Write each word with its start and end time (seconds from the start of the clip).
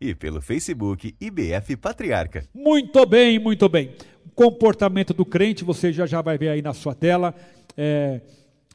e 0.00 0.16
pelo 0.16 0.42
Facebook 0.42 1.14
IBF 1.20 1.76
Patriarca. 1.76 2.44
Muito 2.52 3.06
bem, 3.06 3.38
muito 3.38 3.68
bem. 3.68 3.94
O 4.26 4.30
comportamento 4.30 5.14
do 5.14 5.24
crente, 5.24 5.62
você 5.62 5.92
já 5.92 6.06
já 6.06 6.20
vai 6.20 6.36
ver 6.36 6.48
aí 6.48 6.60
na 6.60 6.72
sua 6.72 6.92
tela. 6.92 7.32
É, 7.76 8.20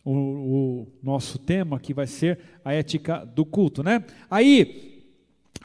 o, 0.03 0.11
o 0.11 0.87
nosso 1.03 1.37
tema 1.37 1.79
que 1.79 1.93
vai 1.93 2.07
ser 2.07 2.39
a 2.63 2.73
ética 2.73 3.25
do 3.25 3.45
culto, 3.45 3.83
né? 3.83 4.03
Aí, 4.29 5.03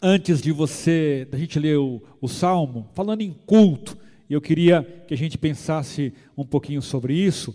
antes 0.03 0.41
de 0.43 0.53
você, 0.53 1.27
da 1.31 1.39
gente 1.39 1.59
ler 1.59 1.79
o, 1.79 2.03
o 2.21 2.29
Salmo, 2.29 2.89
falando 2.95 3.23
em 3.23 3.33
culto, 3.47 3.97
eu 4.29 4.41
queria 4.41 4.83
que 5.07 5.15
a 5.15 5.17
gente 5.17 5.39
pensasse 5.39 6.13
um 6.37 6.45
pouquinho 6.45 6.83
sobre 6.83 7.15
isso. 7.15 7.55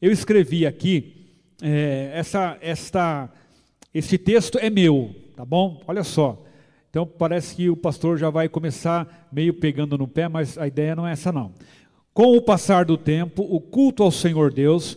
Eu 0.00 0.12
escrevi 0.12 0.66
aqui, 0.66 1.26
é, 1.62 2.10
essa, 2.14 2.56
esta, 2.60 3.30
esse 3.92 4.16
texto 4.18 4.58
é 4.58 4.70
meu, 4.70 5.14
tá 5.36 5.44
bom? 5.44 5.82
Olha 5.86 6.04
só. 6.04 6.42
Então 6.90 7.06
parece 7.06 7.54
que 7.54 7.68
o 7.68 7.76
pastor 7.76 8.16
já 8.16 8.30
vai 8.30 8.48
começar 8.48 9.28
meio 9.30 9.52
pegando 9.54 9.98
no 9.98 10.08
pé, 10.08 10.28
mas 10.28 10.56
a 10.56 10.66
ideia 10.66 10.96
não 10.96 11.06
é 11.06 11.12
essa 11.12 11.30
não. 11.30 11.52
Com 12.14 12.36
o 12.36 12.40
passar 12.40 12.86
do 12.86 12.96
tempo, 12.96 13.42
o 13.42 13.60
culto 13.60 14.02
ao 14.02 14.10
Senhor 14.10 14.50
Deus 14.52 14.96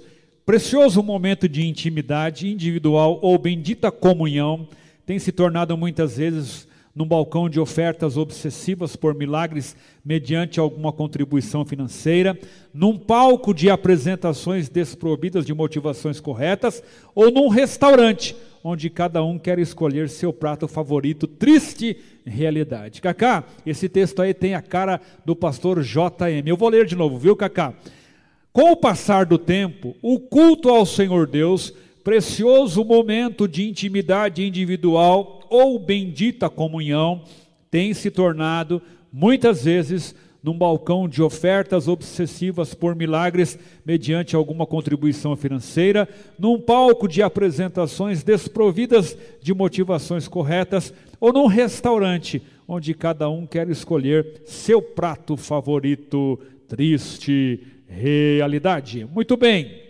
Precioso 0.49 1.03
momento 1.03 1.47
de 1.47 1.67
intimidade 1.67 2.49
individual 2.49 3.19
ou 3.21 3.37
bendita 3.37 3.91
comunhão 3.91 4.67
tem 5.05 5.19
se 5.19 5.31
tornado 5.31 5.77
muitas 5.77 6.17
vezes 6.17 6.67
num 6.95 7.05
balcão 7.05 7.47
de 7.47 7.59
ofertas 7.59 8.17
obsessivas 8.17 8.95
por 8.95 9.13
milagres 9.13 9.75
mediante 10.03 10.59
alguma 10.59 10.91
contribuição 10.91 11.63
financeira, 11.63 12.35
num 12.73 12.97
palco 12.97 13.53
de 13.53 13.69
apresentações 13.69 14.69
desprovidas 14.69 15.45
de 15.45 15.53
motivações 15.53 16.19
corretas 16.19 16.81
ou 17.13 17.29
num 17.29 17.47
restaurante 17.47 18.35
onde 18.63 18.89
cada 18.89 19.23
um 19.23 19.37
quer 19.37 19.59
escolher 19.59 20.09
seu 20.09 20.33
prato 20.33 20.67
favorito. 20.67 21.27
Triste 21.27 21.95
realidade. 22.25 23.01
Cacá, 23.03 23.43
esse 23.63 23.87
texto 23.87 24.19
aí 24.19 24.33
tem 24.33 24.55
a 24.55 24.63
cara 24.63 24.99
do 25.23 25.35
pastor 25.35 25.83
JM. 25.83 26.47
Eu 26.47 26.57
vou 26.57 26.69
ler 26.69 26.87
de 26.87 26.95
novo, 26.95 27.19
viu, 27.19 27.35
Cacá? 27.35 27.75
Com 28.59 28.73
o 28.73 28.75
passar 28.75 29.25
do 29.25 29.37
tempo, 29.37 29.95
o 30.01 30.19
culto 30.19 30.67
ao 30.67 30.85
Senhor 30.85 31.25
Deus, 31.25 31.73
precioso 32.03 32.83
momento 32.83 33.47
de 33.47 33.65
intimidade 33.65 34.45
individual 34.45 35.47
ou 35.49 35.79
bendita 35.79 36.49
comunhão, 36.49 37.23
tem 37.71 37.93
se 37.93 38.11
tornado, 38.11 38.81
muitas 39.13 39.63
vezes, 39.63 40.13
num 40.43 40.57
balcão 40.57 41.07
de 41.07 41.21
ofertas 41.23 41.87
obsessivas 41.87 42.73
por 42.73 42.97
milagres 42.97 43.57
mediante 43.85 44.35
alguma 44.35 44.65
contribuição 44.65 45.37
financeira, 45.37 46.05
num 46.37 46.59
palco 46.59 47.07
de 47.07 47.21
apresentações 47.21 48.23
desprovidas 48.23 49.17
de 49.41 49.53
motivações 49.53 50.27
corretas 50.27 50.93
ou 51.17 51.31
num 51.31 51.47
restaurante 51.47 52.41
onde 52.67 52.93
cada 52.93 53.29
um 53.29 53.47
quer 53.47 53.69
escolher 53.69 54.41
seu 54.43 54.81
prato 54.81 55.37
favorito. 55.37 56.37
Triste 56.67 57.78
realidade. 57.89 59.05
Muito 59.05 59.35
bem. 59.35 59.89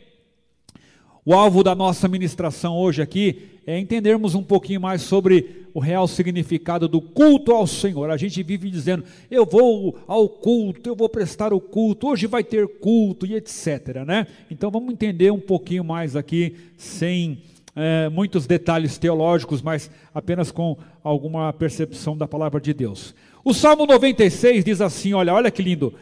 O 1.26 1.34
alvo 1.34 1.64
da 1.64 1.76
nossa 1.76 2.08
ministração 2.08 2.78
hoje 2.78 3.02
aqui 3.02 3.50
é 3.68 3.78
entendermos 3.78 4.34
um 4.34 4.42
pouquinho 4.42 4.82
mais 4.82 5.02
sobre 5.02 5.68
o 5.74 5.80
real 5.80 6.08
significado 6.08 6.88
do 6.88 7.00
culto 7.00 7.52
ao 7.52 7.68
Senhor. 7.68 8.10
A 8.10 8.18
gente 8.18 8.42
vive 8.42 8.70
dizendo, 8.70 9.04
eu 9.30 9.46
vou 9.46 10.00
ao 10.08 10.28
culto, 10.28 10.90
eu 10.90 10.96
vou 10.96 11.08
prestar 11.08 11.54
o 11.54 11.60
culto, 11.60 12.08
hoje 12.08 12.26
vai 12.26 12.44
ter 12.44 12.68
culto 12.80 13.28
e 13.28 13.36
etc. 13.36 14.04
Né? 14.08 14.26
Então 14.50 14.72
vamos 14.72 14.92
entender 14.92 15.32
um 15.32 15.40
pouquinho 15.40 15.84
mais 15.84 16.16
aqui, 16.16 16.56
sem 16.78 17.44
é, 17.76 18.10
muitos 18.10 18.48
detalhes 18.48 18.98
teológicos, 18.98 19.62
mas 19.62 19.92
apenas 20.14 20.52
com 20.52 20.78
alguma 21.04 21.54
percepção 21.54 22.18
da 22.18 22.28
palavra 22.28 22.60
de 22.60 22.74
Deus. 22.74 23.14
O 23.44 23.54
Salmo 23.54 23.86
96 23.86 24.66
diz 24.66 24.82
assim: 24.82 25.14
olha, 25.14 25.34
olha 25.34 25.52
que 25.52 25.62
lindo. 25.62 25.94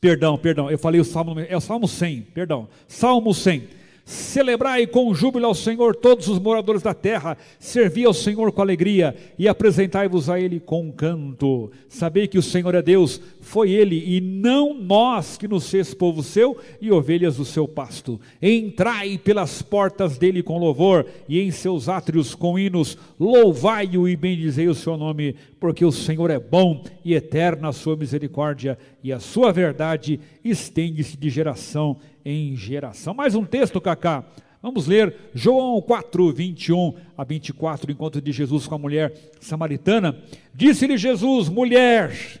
Perdão, 0.00 0.36
perdão, 0.36 0.70
eu 0.70 0.78
falei 0.78 1.00
o 1.00 1.04
Salmo, 1.04 1.38
é 1.40 1.56
o 1.56 1.60
Salmo 1.60 1.88
100, 1.88 2.22
perdão. 2.34 2.68
Salmo 2.86 3.32
100. 3.32 3.68
Celebrai 4.04 4.86
com 4.86 5.14
júbilo 5.14 5.46
ao 5.46 5.54
Senhor 5.54 5.96
todos 5.96 6.28
os 6.28 6.38
moradores 6.38 6.82
da 6.82 6.92
terra, 6.92 7.38
servi 7.58 8.04
ao 8.04 8.12
Senhor 8.12 8.52
com 8.52 8.60
alegria 8.60 9.16
e 9.38 9.48
apresentai-vos 9.48 10.28
a 10.28 10.38
Ele 10.38 10.60
com 10.60 10.92
canto. 10.92 11.72
Sabei 11.88 12.28
que 12.28 12.36
o 12.36 12.42
Senhor 12.42 12.74
é 12.74 12.82
Deus, 12.82 13.18
foi 13.40 13.70
Ele 13.70 13.96
e 14.14 14.20
não 14.20 14.74
nós 14.74 15.38
que 15.38 15.48
nos 15.48 15.70
fez 15.70 15.94
povo 15.94 16.22
seu 16.22 16.58
e 16.82 16.92
ovelhas 16.92 17.38
do 17.38 17.46
seu 17.46 17.66
pasto. 17.66 18.20
Entrai 18.42 19.16
pelas 19.16 19.62
portas 19.62 20.18
dele 20.18 20.42
com 20.42 20.58
louvor 20.58 21.06
e 21.26 21.40
em 21.40 21.50
seus 21.50 21.88
átrios 21.88 22.34
com 22.34 22.58
hinos, 22.58 22.98
louvai-o 23.18 24.06
e 24.06 24.14
bendizei 24.16 24.68
o 24.68 24.74
seu 24.74 24.98
nome, 24.98 25.34
porque 25.58 25.82
o 25.82 25.90
Senhor 25.92 26.30
é 26.30 26.38
bom 26.38 26.84
e 27.02 27.14
eterna 27.14 27.68
a 27.68 27.72
sua 27.72 27.96
misericórdia 27.96 28.76
e 29.02 29.10
a 29.10 29.18
sua 29.18 29.50
verdade 29.50 30.20
estende-se 30.44 31.16
de 31.16 31.30
geração 31.30 31.96
em 32.24 32.56
geração. 32.56 33.12
Mais 33.12 33.34
um 33.34 33.44
texto, 33.44 33.80
Cacá. 33.80 34.24
Vamos 34.62 34.86
ler 34.86 35.14
João 35.34 35.80
4, 35.82 36.32
21 36.32 36.94
a 37.18 37.22
24, 37.22 37.92
encontro 37.92 38.20
de 38.20 38.32
Jesus 38.32 38.66
com 38.66 38.74
a 38.74 38.78
mulher 38.78 39.12
samaritana. 39.38 40.18
Disse-lhe 40.54 40.96
Jesus, 40.96 41.50
mulher, 41.50 42.40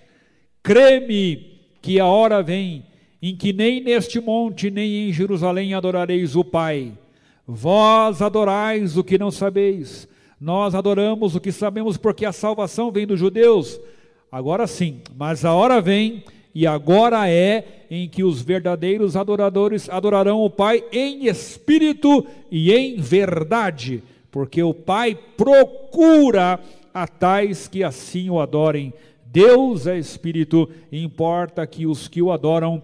creme 0.62 1.60
que 1.82 2.00
a 2.00 2.06
hora 2.06 2.42
vem 2.42 2.86
em 3.20 3.36
que 3.36 3.52
nem 3.52 3.82
neste 3.82 4.20
monte 4.20 4.70
nem 4.70 5.08
em 5.08 5.12
Jerusalém 5.12 5.74
adorareis 5.74 6.34
o 6.34 6.42
Pai. 6.42 6.94
Vós 7.46 8.22
adorais 8.22 8.96
o 8.96 9.04
que 9.04 9.18
não 9.18 9.30
sabeis, 9.30 10.08
nós 10.40 10.74
adoramos 10.74 11.36
o 11.36 11.40
que 11.40 11.52
sabemos, 11.52 11.98
porque 11.98 12.24
a 12.24 12.32
salvação 12.32 12.90
vem 12.90 13.06
dos 13.06 13.20
judeus. 13.20 13.78
Agora 14.32 14.66
sim, 14.66 15.02
mas 15.14 15.44
a 15.44 15.52
hora 15.52 15.80
vem 15.80 16.24
e 16.54 16.66
agora 16.66 17.28
é 17.28 17.84
em 17.90 18.08
que 18.08 18.22
os 18.22 18.40
verdadeiros 18.40 19.16
adoradores 19.16 19.88
adorarão 19.88 20.42
o 20.42 20.50
Pai 20.50 20.84
em 20.92 21.26
espírito 21.26 22.24
e 22.50 22.72
em 22.72 22.96
verdade, 22.96 24.02
porque 24.30 24.62
o 24.62 24.72
Pai 24.72 25.18
procura 25.36 26.60
a 26.92 27.06
tais 27.08 27.66
que 27.66 27.82
assim 27.82 28.30
o 28.30 28.38
adorem. 28.38 28.92
Deus 29.26 29.88
é 29.88 29.98
espírito, 29.98 30.70
e 30.92 31.02
importa 31.02 31.66
que 31.66 31.86
os 31.86 32.06
que 32.06 32.22
o 32.22 32.30
adoram 32.30 32.80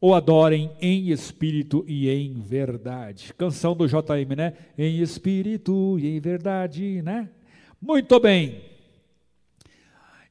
o 0.00 0.14
adorem 0.14 0.70
em 0.80 1.10
espírito 1.10 1.84
e 1.86 2.08
em 2.08 2.40
verdade. 2.40 3.34
Canção 3.34 3.76
do 3.76 3.86
JM, 3.86 4.34
né? 4.34 4.54
Em 4.78 5.02
espírito 5.02 5.98
e 5.98 6.16
em 6.16 6.18
verdade, 6.18 7.02
né? 7.02 7.28
Muito 7.78 8.18
bem. 8.18 8.69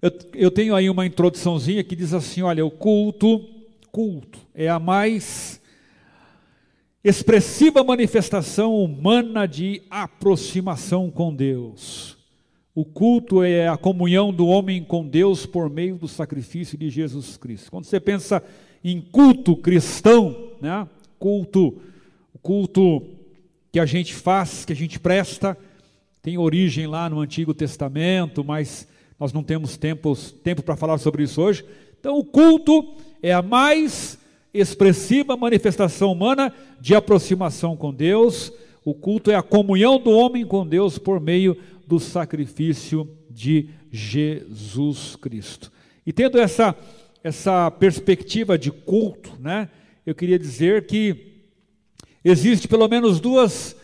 Eu, 0.01 0.11
eu 0.33 0.51
tenho 0.51 0.73
aí 0.73 0.89
uma 0.89 1.05
introduçãozinha 1.05 1.83
que 1.83 1.95
diz 1.95 2.13
assim: 2.13 2.41
olha, 2.41 2.65
o 2.65 2.71
culto, 2.71 3.45
culto 3.91 4.39
é 4.55 4.69
a 4.69 4.79
mais 4.79 5.59
expressiva 7.03 7.83
manifestação 7.83 8.75
humana 8.75 9.45
de 9.45 9.81
aproximação 9.89 11.09
com 11.09 11.33
Deus. 11.33 12.17
O 12.73 12.85
culto 12.85 13.43
é 13.43 13.67
a 13.67 13.75
comunhão 13.75 14.31
do 14.31 14.47
homem 14.47 14.83
com 14.83 15.05
Deus 15.05 15.45
por 15.45 15.69
meio 15.69 15.97
do 15.97 16.07
sacrifício 16.07 16.77
de 16.77 16.89
Jesus 16.89 17.35
Cristo. 17.35 17.69
Quando 17.69 17.85
você 17.85 17.99
pensa 17.99 18.41
em 18.83 19.01
culto 19.01 19.55
cristão, 19.55 20.53
né? 20.61 20.88
Culto, 21.17 21.81
culto 22.41 23.03
que 23.71 23.79
a 23.79 23.85
gente 23.85 24.13
faz, 24.13 24.63
que 24.63 24.71
a 24.71 24.75
gente 24.75 24.97
presta, 24.97 25.57
tem 26.21 26.38
origem 26.38 26.88
lá 26.88 27.09
no 27.09 27.19
Antigo 27.19 27.53
Testamento, 27.53 28.45
mas 28.45 28.88
nós 29.19 29.33
não 29.33 29.44
temos 29.44 29.75
tempos, 29.75 30.31
tempo 30.44 30.63
para 30.63 30.77
falar 30.77 30.98
sobre 30.98 31.24
isso 31.24 31.42
hoje. 31.42 31.66
Então, 32.00 32.18
o 32.18 32.24
culto 32.24 32.95
é 33.21 33.33
a 33.33 33.42
mais 33.42 34.18
expressiva 34.54 35.36
manifestação 35.36 36.12
humana 36.12 36.54
de 36.80 36.95
aproximação 36.95 37.75
com 37.75 37.94
Deus. 37.94 38.51
O 38.86 38.94
culto 38.94 39.30
é 39.30 39.36
a 39.36 39.44
comunhão 39.44 40.00
do 40.00 40.12
homem 40.12 40.45
com 40.45 40.66
Deus 40.66 40.98
por 40.98 41.19
meio 41.19 41.57
do 41.86 42.00
sacrifício 42.00 43.10
de 43.30 43.69
Jesus 43.92 45.16
Cristo. 45.16 45.72
E 46.06 46.13
tendo 46.13 46.39
essa, 46.39 46.75
essa 47.24 47.69
perspectiva 47.72 48.57
de 48.57 48.72
culto, 48.72 49.31
né, 49.39 49.69
eu 50.06 50.15
queria 50.15 50.39
dizer 50.39 50.86
que 50.88 51.44
existe 52.24 52.68
pelo 52.68 52.88
menos 52.88 53.19
duas, 53.19 53.75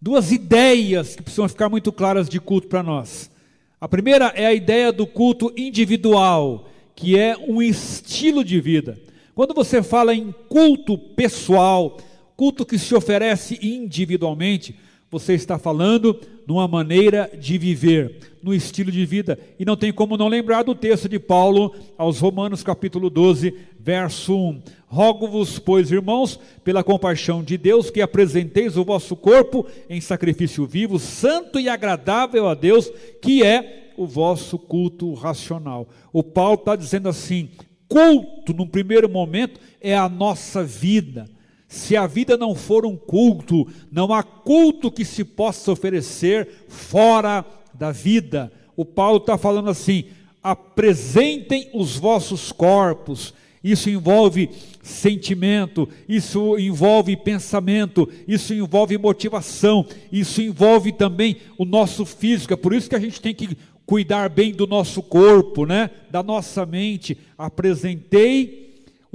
duas 0.00 0.30
ideias 0.30 1.16
que 1.16 1.22
precisam 1.22 1.48
ficar 1.48 1.68
muito 1.68 1.92
claras 1.92 2.28
de 2.28 2.40
culto 2.40 2.68
para 2.68 2.82
nós. 2.82 3.30
A 3.78 3.86
primeira 3.86 4.32
é 4.34 4.46
a 4.46 4.54
ideia 4.54 4.90
do 4.90 5.06
culto 5.06 5.52
individual, 5.54 6.70
que 6.94 7.18
é 7.18 7.36
um 7.36 7.60
estilo 7.60 8.42
de 8.42 8.58
vida. 8.58 8.98
Quando 9.34 9.52
você 9.52 9.82
fala 9.82 10.14
em 10.14 10.34
culto 10.48 10.96
pessoal, 10.96 11.98
culto 12.34 12.64
que 12.64 12.78
se 12.78 12.94
oferece 12.94 13.58
individualmente, 13.60 14.74
você 15.10 15.34
está 15.34 15.58
falando 15.58 16.18
numa 16.46 16.66
maneira 16.66 17.30
de 17.38 17.58
viver, 17.58 18.36
no 18.42 18.54
estilo 18.54 18.90
de 18.90 19.04
vida. 19.06 19.38
E 19.58 19.64
não 19.64 19.76
tem 19.76 19.92
como 19.92 20.16
não 20.16 20.28
lembrar 20.28 20.62
do 20.62 20.74
texto 20.74 21.08
de 21.08 21.18
Paulo 21.18 21.74
aos 21.96 22.18
Romanos, 22.18 22.62
capítulo 22.62 23.08
12, 23.08 23.54
verso 23.78 24.36
1. 24.36 24.62
Rogo-vos, 24.86 25.58
pois, 25.58 25.90
irmãos, 25.90 26.38
pela 26.64 26.84
compaixão 26.84 27.42
de 27.42 27.56
Deus, 27.56 27.90
que 27.90 28.00
apresenteis 28.00 28.76
o 28.76 28.84
vosso 28.84 29.16
corpo 29.16 29.66
em 29.88 30.00
sacrifício 30.00 30.66
vivo, 30.66 30.98
santo 30.98 31.58
e 31.58 31.68
agradável 31.68 32.48
a 32.48 32.54
Deus, 32.54 32.90
que 33.22 33.44
é 33.44 33.92
o 33.96 34.06
vosso 34.06 34.58
culto 34.58 35.12
racional. 35.14 35.88
O 36.12 36.22
Paulo 36.22 36.54
está 36.54 36.76
dizendo 36.76 37.08
assim: 37.08 37.48
culto, 37.88 38.52
no 38.52 38.66
primeiro 38.66 39.08
momento, 39.08 39.60
é 39.80 39.96
a 39.96 40.08
nossa 40.08 40.62
vida. 40.64 41.35
Se 41.68 41.96
a 41.96 42.06
vida 42.06 42.36
não 42.36 42.54
for 42.54 42.86
um 42.86 42.96
culto, 42.96 43.66
não 43.90 44.12
há 44.12 44.22
culto 44.22 44.90
que 44.90 45.04
se 45.04 45.24
possa 45.24 45.72
oferecer 45.72 46.48
fora 46.68 47.44
da 47.74 47.90
vida. 47.90 48.52
O 48.76 48.84
Paulo 48.84 49.18
está 49.18 49.36
falando 49.36 49.70
assim: 49.70 50.04
apresentem 50.42 51.68
os 51.74 51.96
vossos 51.96 52.52
corpos. 52.52 53.34
Isso 53.64 53.90
envolve 53.90 54.48
sentimento, 54.80 55.88
isso 56.08 56.56
envolve 56.56 57.16
pensamento, 57.16 58.08
isso 58.28 58.54
envolve 58.54 58.96
motivação, 58.96 59.84
isso 60.12 60.40
envolve 60.40 60.92
também 60.92 61.38
o 61.58 61.64
nosso 61.64 62.06
físico. 62.06 62.52
É 62.52 62.56
por 62.56 62.72
isso 62.72 62.88
que 62.88 62.94
a 62.94 63.00
gente 63.00 63.20
tem 63.20 63.34
que 63.34 63.56
cuidar 63.84 64.28
bem 64.28 64.52
do 64.52 64.68
nosso 64.68 65.02
corpo, 65.02 65.66
né? 65.66 65.90
Da 66.10 66.22
nossa 66.22 66.64
mente. 66.64 67.18
Apresentei 67.36 68.65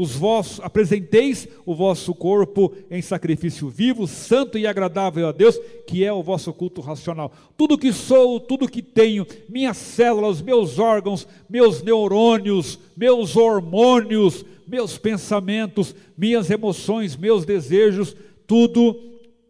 os 0.02 0.16
vossos, 0.16 0.60
apresenteis 0.64 1.48
o 1.64 1.76
vosso 1.76 2.16
corpo 2.16 2.74
em 2.90 3.04
sacrifício 3.04 3.70
vivo, 3.70 4.08
santo 4.08 4.58
e 4.58 4.66
agradável 4.66 5.28
a 5.28 5.32
Deus, 5.32 5.60
que 5.86 6.04
é 6.04 6.12
o 6.12 6.24
vosso 6.24 6.52
culto 6.52 6.82
racional. 6.82 7.32
Tudo 7.56 7.78
que 7.78 7.94
sou, 7.94 8.40
tudo 8.40 8.68
que 8.68 8.82
tenho, 8.82 9.28
minhas 9.48 9.78
células, 9.78 10.42
meus 10.42 10.80
órgãos, 10.80 11.28
meus 11.48 11.84
neurônios, 11.84 12.80
meus 12.98 13.38
hormônios, 13.38 14.44
meus 14.68 14.98
pensamentos, 14.98 15.94
minhas 16.18 16.50
emoções, 16.50 17.16
meus 17.16 17.46
desejos, 17.46 18.16
tudo 18.48 19.00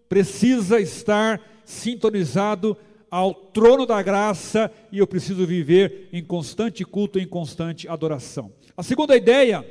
precisa 0.10 0.82
estar 0.82 1.42
sintonizado 1.64 2.76
ao 3.10 3.34
trono 3.34 3.86
da 3.86 4.02
graça 4.02 4.70
e 4.92 4.98
eu 4.98 5.08
preciso 5.08 5.46
viver 5.46 6.10
em 6.12 6.22
constante 6.22 6.84
culto, 6.84 7.18
em 7.18 7.26
constante 7.26 7.88
adoração. 7.88 8.52
A 8.76 8.84
segunda 8.84 9.16
ideia 9.16 9.66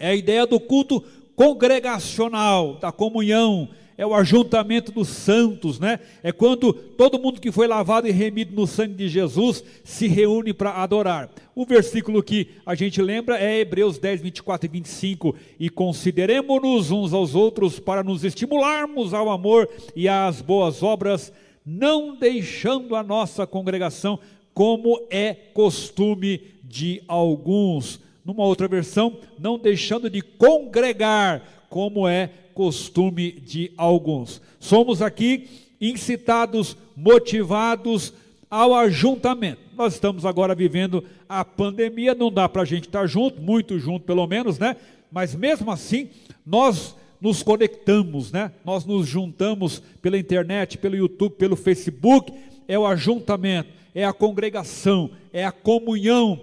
é 0.00 0.08
a 0.08 0.14
ideia 0.14 0.46
do 0.46 0.58
culto 0.58 1.04
congregacional, 1.36 2.74
da 2.80 2.90
comunhão, 2.90 3.68
é 4.00 4.06
o 4.06 4.14
ajuntamento 4.14 4.90
dos 4.90 5.08
santos, 5.08 5.78
né? 5.78 6.00
É 6.22 6.32
quando 6.32 6.72
todo 6.72 7.18
mundo 7.18 7.38
que 7.38 7.52
foi 7.52 7.66
lavado 7.66 8.08
e 8.08 8.10
remido 8.10 8.56
no 8.56 8.66
sangue 8.66 8.94
de 8.94 9.08
Jesus 9.10 9.62
se 9.84 10.08
reúne 10.08 10.54
para 10.54 10.82
adorar. 10.82 11.28
O 11.54 11.66
versículo 11.66 12.22
que 12.22 12.48
a 12.64 12.74
gente 12.74 13.02
lembra 13.02 13.38
é 13.38 13.58
Hebreus 13.58 13.98
10, 13.98 14.22
24 14.22 14.66
e 14.66 14.72
25. 14.72 15.36
E 15.58 15.68
consideremos-nos 15.68 16.90
uns 16.90 17.12
aos 17.12 17.34
outros 17.34 17.78
para 17.78 18.02
nos 18.02 18.24
estimularmos 18.24 19.12
ao 19.12 19.28
amor 19.28 19.68
e 19.94 20.08
às 20.08 20.40
boas 20.40 20.82
obras, 20.82 21.30
não 21.64 22.16
deixando 22.16 22.96
a 22.96 23.02
nossa 23.02 23.46
congregação, 23.46 24.18
como 24.54 25.06
é 25.10 25.34
costume 25.34 26.40
de 26.64 27.02
alguns 27.06 28.00
numa 28.24 28.44
outra 28.44 28.68
versão, 28.68 29.18
não 29.38 29.58
deixando 29.58 30.10
de 30.10 30.20
congregar, 30.22 31.66
como 31.68 32.06
é 32.06 32.30
costume 32.54 33.32
de 33.32 33.72
alguns. 33.76 34.42
Somos 34.58 35.00
aqui 35.00 35.48
incitados, 35.80 36.76
motivados 36.96 38.12
ao 38.50 38.74
ajuntamento. 38.74 39.60
Nós 39.76 39.94
estamos 39.94 40.26
agora 40.26 40.54
vivendo 40.54 41.04
a 41.28 41.44
pandemia, 41.44 42.14
não 42.14 42.30
dá 42.30 42.48
para 42.48 42.62
a 42.62 42.66
gente 42.66 42.86
estar 42.86 43.06
junto, 43.06 43.40
muito 43.40 43.78
junto 43.78 44.04
pelo 44.04 44.26
menos, 44.26 44.58
né? 44.58 44.76
Mas 45.10 45.34
mesmo 45.34 45.70
assim, 45.70 46.10
nós 46.44 46.94
nos 47.20 47.42
conectamos, 47.42 48.32
né? 48.32 48.52
Nós 48.64 48.84
nos 48.84 49.06
juntamos 49.06 49.80
pela 50.02 50.18
internet, 50.18 50.78
pelo 50.78 50.96
YouTube, 50.96 51.36
pelo 51.36 51.56
Facebook, 51.56 52.32
é 52.66 52.78
o 52.78 52.86
ajuntamento, 52.86 53.70
é 53.94 54.04
a 54.04 54.12
congregação, 54.12 55.10
é 55.32 55.44
a 55.44 55.52
comunhão, 55.52 56.40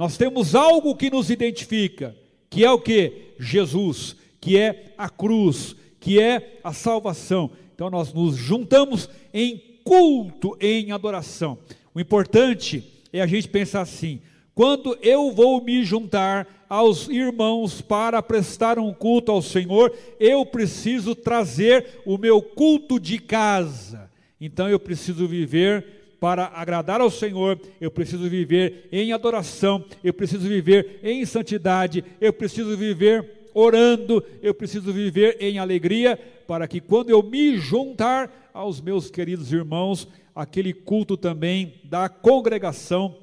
nós 0.00 0.16
temos 0.16 0.54
algo 0.54 0.96
que 0.96 1.10
nos 1.10 1.28
identifica, 1.28 2.16
que 2.48 2.64
é 2.64 2.70
o 2.70 2.80
que? 2.80 3.34
Jesus, 3.38 4.16
que 4.40 4.56
é 4.56 4.94
a 4.96 5.10
cruz, 5.10 5.76
que 6.00 6.18
é 6.18 6.58
a 6.64 6.72
salvação. 6.72 7.50
Então 7.74 7.90
nós 7.90 8.10
nos 8.10 8.34
juntamos 8.34 9.10
em 9.30 9.62
culto, 9.84 10.56
em 10.58 10.90
adoração. 10.90 11.58
O 11.94 12.00
importante 12.00 12.82
é 13.12 13.20
a 13.20 13.26
gente 13.26 13.46
pensar 13.46 13.82
assim: 13.82 14.22
quando 14.54 14.96
eu 15.02 15.32
vou 15.32 15.62
me 15.62 15.84
juntar 15.84 16.64
aos 16.66 17.06
irmãos 17.06 17.82
para 17.82 18.22
prestar 18.22 18.78
um 18.78 18.94
culto 18.94 19.30
ao 19.30 19.42
Senhor, 19.42 19.94
eu 20.18 20.46
preciso 20.46 21.14
trazer 21.14 22.00
o 22.06 22.16
meu 22.16 22.40
culto 22.40 22.98
de 22.98 23.18
casa. 23.18 24.10
Então 24.40 24.66
eu 24.66 24.80
preciso 24.80 25.28
viver 25.28 25.99
para 26.20 26.52
agradar 26.54 27.00
ao 27.00 27.10
Senhor, 27.10 27.58
eu 27.80 27.90
preciso 27.90 28.28
viver 28.28 28.88
em 28.92 29.12
adoração, 29.12 29.82
eu 30.04 30.12
preciso 30.12 30.46
viver 30.46 31.00
em 31.02 31.24
santidade, 31.24 32.04
eu 32.20 32.32
preciso 32.32 32.76
viver 32.76 33.48
orando, 33.54 34.22
eu 34.42 34.54
preciso 34.54 34.92
viver 34.92 35.38
em 35.40 35.58
alegria, 35.58 36.18
para 36.46 36.68
que 36.68 36.78
quando 36.80 37.08
eu 37.10 37.22
me 37.22 37.56
juntar 37.56 38.50
aos 38.52 38.80
meus 38.80 39.10
queridos 39.10 39.50
irmãos, 39.50 40.06
aquele 40.34 40.74
culto 40.74 41.16
também 41.16 41.80
da 41.84 42.08
congregação 42.08 43.16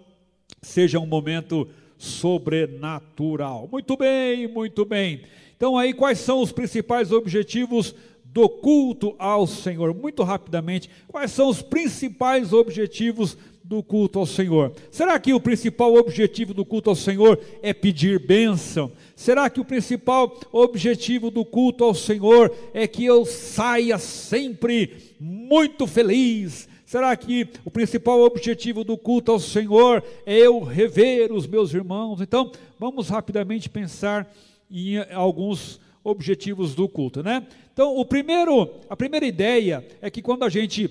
seja 0.62 1.00
um 1.00 1.06
momento 1.06 1.68
sobrenatural. 1.98 3.70
Muito 3.72 3.96
bem, 3.96 4.48
muito 4.48 4.84
bem. 4.86 5.22
Então 5.56 5.78
aí 5.78 5.94
quais 5.94 6.20
são 6.20 6.42
os 6.42 6.52
principais 6.52 7.12
objetivos 7.12 7.96
do 8.38 8.48
culto 8.48 9.16
ao 9.18 9.48
Senhor. 9.48 9.96
Muito 9.96 10.22
rapidamente, 10.22 10.92
quais 11.08 11.32
são 11.32 11.50
os 11.50 11.64
principais 11.64 12.54
objetivos 12.54 13.36
do 13.64 13.82
culto 13.82 14.20
ao 14.20 14.28
Senhor? 14.28 14.74
Será 14.92 15.20
que 15.20 15.34
o 15.34 15.40
principal 15.40 15.96
objetivo 15.96 16.54
do 16.54 16.64
culto 16.64 16.92
ao 16.92 16.96
Senhor 16.96 17.40
é 17.64 17.74
pedir 17.74 18.20
bênção? 18.20 18.92
Será 19.16 19.50
que 19.50 19.60
o 19.60 19.66
principal 19.66 20.40
objetivo 20.52 21.32
do 21.32 21.44
culto 21.44 21.84
ao 21.84 21.96
Senhor 21.96 22.54
é 22.76 22.86
que 22.86 23.04
eu 23.04 23.26
saia 23.26 23.98
sempre 23.98 24.96
muito 25.20 25.88
feliz? 25.88 26.70
Será 26.86 27.18
que 27.18 27.50
o 27.66 27.72
principal 27.72 28.22
objetivo 28.22 28.84
do 28.84 28.96
culto 29.00 29.32
ao 29.32 29.40
Senhor 29.40 30.04
é 30.28 30.38
eu 30.38 30.60
rever 30.60 31.34
os 31.34 31.48
meus 31.48 31.74
irmãos? 31.74 32.22
Então, 32.22 32.52
vamos 32.78 33.10
rapidamente 33.10 33.68
pensar 33.68 34.32
em 34.70 35.00
alguns 35.12 35.80
objetivos 36.10 36.74
do 36.74 36.88
culto, 36.88 37.22
né? 37.22 37.46
Então, 37.74 37.98
o 37.98 38.06
primeiro, 38.06 38.80
a 38.90 38.96
primeira 38.96 39.26
ideia 39.26 39.86
é 40.02 40.10
que 40.10 40.22
quando 40.22 40.44
a 40.44 40.50
gente 40.50 40.90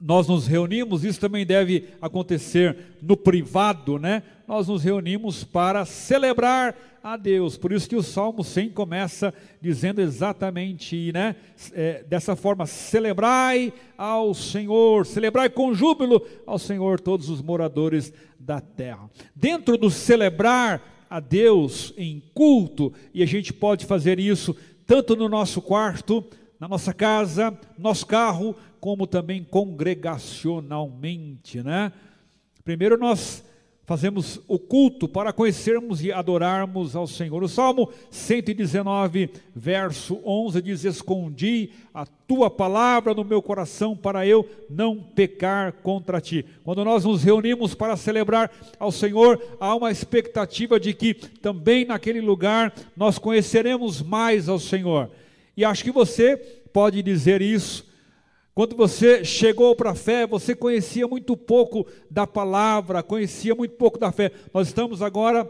nós 0.00 0.28
nos 0.28 0.46
reunimos, 0.46 1.04
isso 1.04 1.18
também 1.18 1.44
deve 1.44 1.88
acontecer 2.00 2.76
no 3.02 3.16
privado, 3.16 3.98
né? 3.98 4.22
Nós 4.46 4.68
nos 4.68 4.84
reunimos 4.84 5.42
para 5.42 5.84
celebrar 5.84 6.76
a 7.02 7.16
Deus. 7.16 7.56
Por 7.56 7.72
isso 7.72 7.88
que 7.88 7.96
o 7.96 8.02
Salmo 8.02 8.44
100 8.44 8.70
começa 8.70 9.34
dizendo 9.60 10.00
exatamente, 10.00 11.12
né? 11.12 11.34
É, 11.72 12.04
dessa 12.04 12.36
forma, 12.36 12.64
celebrai 12.64 13.72
ao 13.96 14.34
Senhor, 14.34 15.04
celebrai 15.04 15.48
com 15.48 15.74
júbilo 15.74 16.24
ao 16.46 16.58
Senhor 16.58 17.00
todos 17.00 17.28
os 17.28 17.42
moradores 17.42 18.12
da 18.38 18.60
terra. 18.60 19.10
Dentro 19.34 19.76
do 19.76 19.90
celebrar 19.90 20.97
a 21.08 21.20
Deus 21.20 21.94
em 21.96 22.20
culto, 22.34 22.92
e 23.14 23.22
a 23.22 23.26
gente 23.26 23.52
pode 23.52 23.86
fazer 23.86 24.18
isso 24.18 24.56
tanto 24.86 25.14
no 25.16 25.28
nosso 25.28 25.62
quarto, 25.62 26.24
na 26.58 26.66
nossa 26.66 26.92
casa, 26.92 27.56
nosso 27.78 28.04
carro, 28.06 28.56
como 28.80 29.06
também 29.06 29.44
congregacionalmente, 29.44 31.62
né? 31.62 31.92
Primeiro 32.64 32.98
nós 32.98 33.44
fazemos 33.88 34.38
o 34.46 34.58
culto 34.58 35.08
para 35.08 35.32
conhecermos 35.32 36.04
e 36.04 36.12
adorarmos 36.12 36.94
ao 36.94 37.06
Senhor. 37.06 37.42
O 37.42 37.48
Salmo 37.48 37.90
119, 38.10 39.30
verso 39.56 40.20
11 40.26 40.60
diz: 40.60 40.84
Escondi 40.84 41.70
a 41.94 42.04
tua 42.04 42.50
palavra 42.50 43.14
no 43.14 43.24
meu 43.24 43.40
coração 43.40 43.96
para 43.96 44.26
eu 44.26 44.46
não 44.68 44.98
pecar 44.98 45.72
contra 45.82 46.20
ti. 46.20 46.44
Quando 46.62 46.84
nós 46.84 47.06
nos 47.06 47.24
reunimos 47.24 47.74
para 47.74 47.96
celebrar 47.96 48.52
ao 48.78 48.92
Senhor, 48.92 49.42
há 49.58 49.74
uma 49.74 49.90
expectativa 49.90 50.78
de 50.78 50.92
que 50.92 51.14
também 51.14 51.86
naquele 51.86 52.20
lugar 52.20 52.74
nós 52.94 53.16
conheceremos 53.16 54.02
mais 54.02 54.50
ao 54.50 54.58
Senhor. 54.58 55.10
E 55.56 55.64
acho 55.64 55.82
que 55.82 55.90
você 55.90 56.36
pode 56.36 57.02
dizer 57.02 57.40
isso 57.40 57.87
quando 58.58 58.74
você 58.74 59.24
chegou 59.24 59.76
para 59.76 59.90
a 59.90 59.94
fé, 59.94 60.26
você 60.26 60.52
conhecia 60.52 61.06
muito 61.06 61.36
pouco 61.36 61.86
da 62.10 62.26
palavra, 62.26 63.04
conhecia 63.04 63.54
muito 63.54 63.76
pouco 63.76 64.00
da 64.00 64.10
fé. 64.10 64.32
Nós 64.52 64.66
estamos 64.66 65.00
agora 65.00 65.48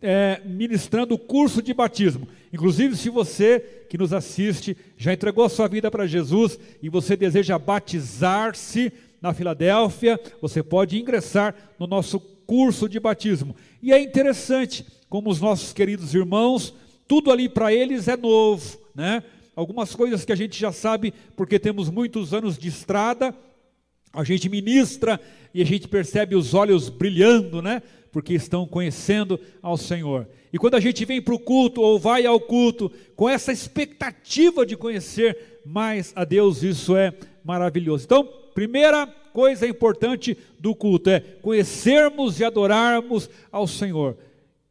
é, 0.00 0.40
ministrando 0.44 1.16
o 1.16 1.18
curso 1.18 1.60
de 1.60 1.74
batismo. 1.74 2.28
Inclusive, 2.52 2.96
se 2.96 3.10
você 3.10 3.58
que 3.90 3.98
nos 3.98 4.12
assiste 4.12 4.76
já 4.96 5.12
entregou 5.12 5.44
a 5.44 5.48
sua 5.48 5.66
vida 5.66 5.90
para 5.90 6.06
Jesus 6.06 6.56
e 6.80 6.88
você 6.88 7.16
deseja 7.16 7.58
batizar-se 7.58 8.92
na 9.20 9.34
Filadélfia, 9.34 10.20
você 10.40 10.62
pode 10.62 10.96
ingressar 10.96 11.56
no 11.76 11.88
nosso 11.88 12.20
curso 12.20 12.88
de 12.88 13.00
batismo. 13.00 13.56
E 13.82 13.92
é 13.92 14.00
interessante 14.00 14.86
como 15.08 15.28
os 15.28 15.40
nossos 15.40 15.72
queridos 15.72 16.14
irmãos, 16.14 16.72
tudo 17.08 17.32
ali 17.32 17.48
para 17.48 17.74
eles 17.74 18.06
é 18.06 18.16
novo, 18.16 18.78
né? 18.94 19.24
Algumas 19.56 19.94
coisas 19.94 20.24
que 20.24 20.32
a 20.32 20.36
gente 20.36 20.58
já 20.58 20.72
sabe 20.72 21.14
porque 21.36 21.58
temos 21.58 21.88
muitos 21.88 22.34
anos 22.34 22.58
de 22.58 22.68
estrada, 22.68 23.34
a 24.12 24.24
gente 24.24 24.48
ministra 24.48 25.20
e 25.52 25.60
a 25.60 25.64
gente 25.64 25.88
percebe 25.88 26.36
os 26.36 26.54
olhos 26.54 26.88
brilhando, 26.88 27.60
né? 27.60 27.82
Porque 28.12 28.34
estão 28.34 28.66
conhecendo 28.66 29.38
ao 29.60 29.76
Senhor. 29.76 30.28
E 30.52 30.58
quando 30.58 30.74
a 30.74 30.80
gente 30.80 31.04
vem 31.04 31.20
para 31.20 31.34
o 31.34 31.38
culto 31.38 31.80
ou 31.80 31.98
vai 31.98 32.24
ao 32.24 32.38
culto 32.38 32.90
com 33.16 33.28
essa 33.28 33.52
expectativa 33.52 34.64
de 34.64 34.76
conhecer 34.76 35.60
mais 35.66 36.12
a 36.14 36.24
Deus, 36.24 36.62
isso 36.62 36.96
é 36.96 37.12
maravilhoso. 37.44 38.04
Então, 38.04 38.28
primeira 38.54 39.06
coisa 39.32 39.66
importante 39.66 40.38
do 40.60 40.76
culto 40.76 41.10
é 41.10 41.18
conhecermos 41.18 42.38
e 42.38 42.44
adorarmos 42.44 43.28
ao 43.50 43.66
Senhor. 43.66 44.16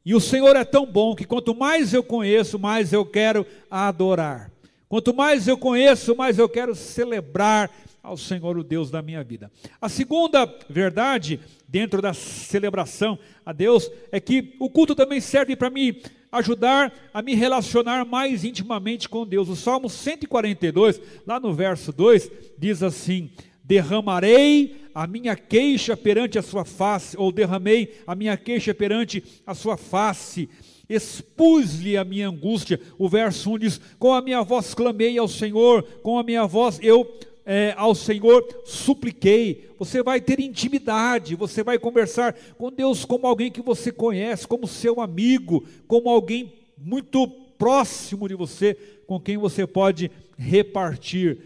E 0.05 0.15
o 0.15 0.21
Senhor 0.21 0.55
é 0.55 0.63
tão 0.63 0.85
bom 0.85 1.13
que 1.13 1.25
quanto 1.25 1.53
mais 1.53 1.93
eu 1.93 2.01
conheço, 2.01 2.57
mais 2.57 2.93
eu 2.93 3.05
quero 3.05 3.45
adorar. 3.69 4.52
Quanto 4.93 5.11
mais 5.11 5.47
eu 5.47 5.57
conheço, 5.57 6.15
mais 6.15 6.37
eu 6.37 6.47
quero 6.47 6.75
celebrar 6.75 7.67
ao 8.03 8.15
Senhor, 8.15 8.55
o 8.59 8.63
Deus 8.63 8.91
da 8.91 9.01
minha 9.01 9.23
vida. 9.23 9.51
A 9.81 9.89
segunda 9.89 10.45
verdade, 10.69 11.39
dentro 11.67 11.99
da 11.99 12.13
celebração 12.13 13.17
a 13.43 13.51
Deus, 13.51 13.89
é 14.11 14.19
que 14.19 14.55
o 14.59 14.69
culto 14.69 14.93
também 14.93 15.19
serve 15.19 15.55
para 15.55 15.71
me 15.71 15.99
ajudar 16.31 16.93
a 17.11 17.23
me 17.23 17.33
relacionar 17.33 18.05
mais 18.05 18.43
intimamente 18.43 19.09
com 19.09 19.25
Deus. 19.25 19.49
O 19.49 19.55
Salmo 19.55 19.89
142, 19.89 21.01
lá 21.25 21.39
no 21.39 21.51
verso 21.51 21.91
2, 21.91 22.29
diz 22.55 22.83
assim: 22.83 23.31
Derramarei 23.63 24.83
a 24.93 25.07
minha 25.07 25.35
queixa 25.35 25.95
perante 25.95 26.37
a 26.37 26.41
sua 26.41 26.65
face, 26.65 27.17
ou 27.17 27.31
derramei 27.31 28.01
a 28.05 28.13
minha 28.13 28.35
queixa 28.37 28.73
perante 28.73 29.23
a 29.45 29.55
sua 29.55 29.77
face 29.77 30.49
expus-lhe 30.89 31.97
a 31.97 32.03
minha 32.03 32.27
angústia. 32.27 32.79
O 32.97 33.07
verso 33.07 33.51
1 33.51 33.59
diz: 33.59 33.81
Com 33.97 34.13
a 34.13 34.21
minha 34.21 34.43
voz 34.43 34.73
clamei 34.73 35.17
ao 35.17 35.27
Senhor, 35.27 35.83
com 36.03 36.17
a 36.17 36.23
minha 36.23 36.45
voz 36.45 36.79
eu 36.81 37.09
é, 37.45 37.73
ao 37.77 37.93
Senhor, 37.93 38.45
supliquei. 38.65 39.69
Você 39.77 40.01
vai 40.01 40.21
ter 40.21 40.39
intimidade, 40.39 41.35
você 41.35 41.63
vai 41.63 41.77
conversar 41.77 42.33
com 42.57 42.71
Deus 42.71 43.03
como 43.03 43.27
alguém 43.27 43.51
que 43.51 43.61
você 43.61 43.91
conhece, 43.91 44.47
como 44.47 44.67
seu 44.67 45.01
amigo, 45.01 45.65
como 45.87 46.09
alguém 46.09 46.53
muito 46.77 47.27
próximo 47.57 48.27
de 48.27 48.35
você, 48.35 48.75
com 49.05 49.19
quem 49.19 49.37
você 49.37 49.67
pode 49.67 50.09
repartir. 50.37 51.37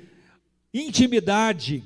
Intimidade 0.73 1.83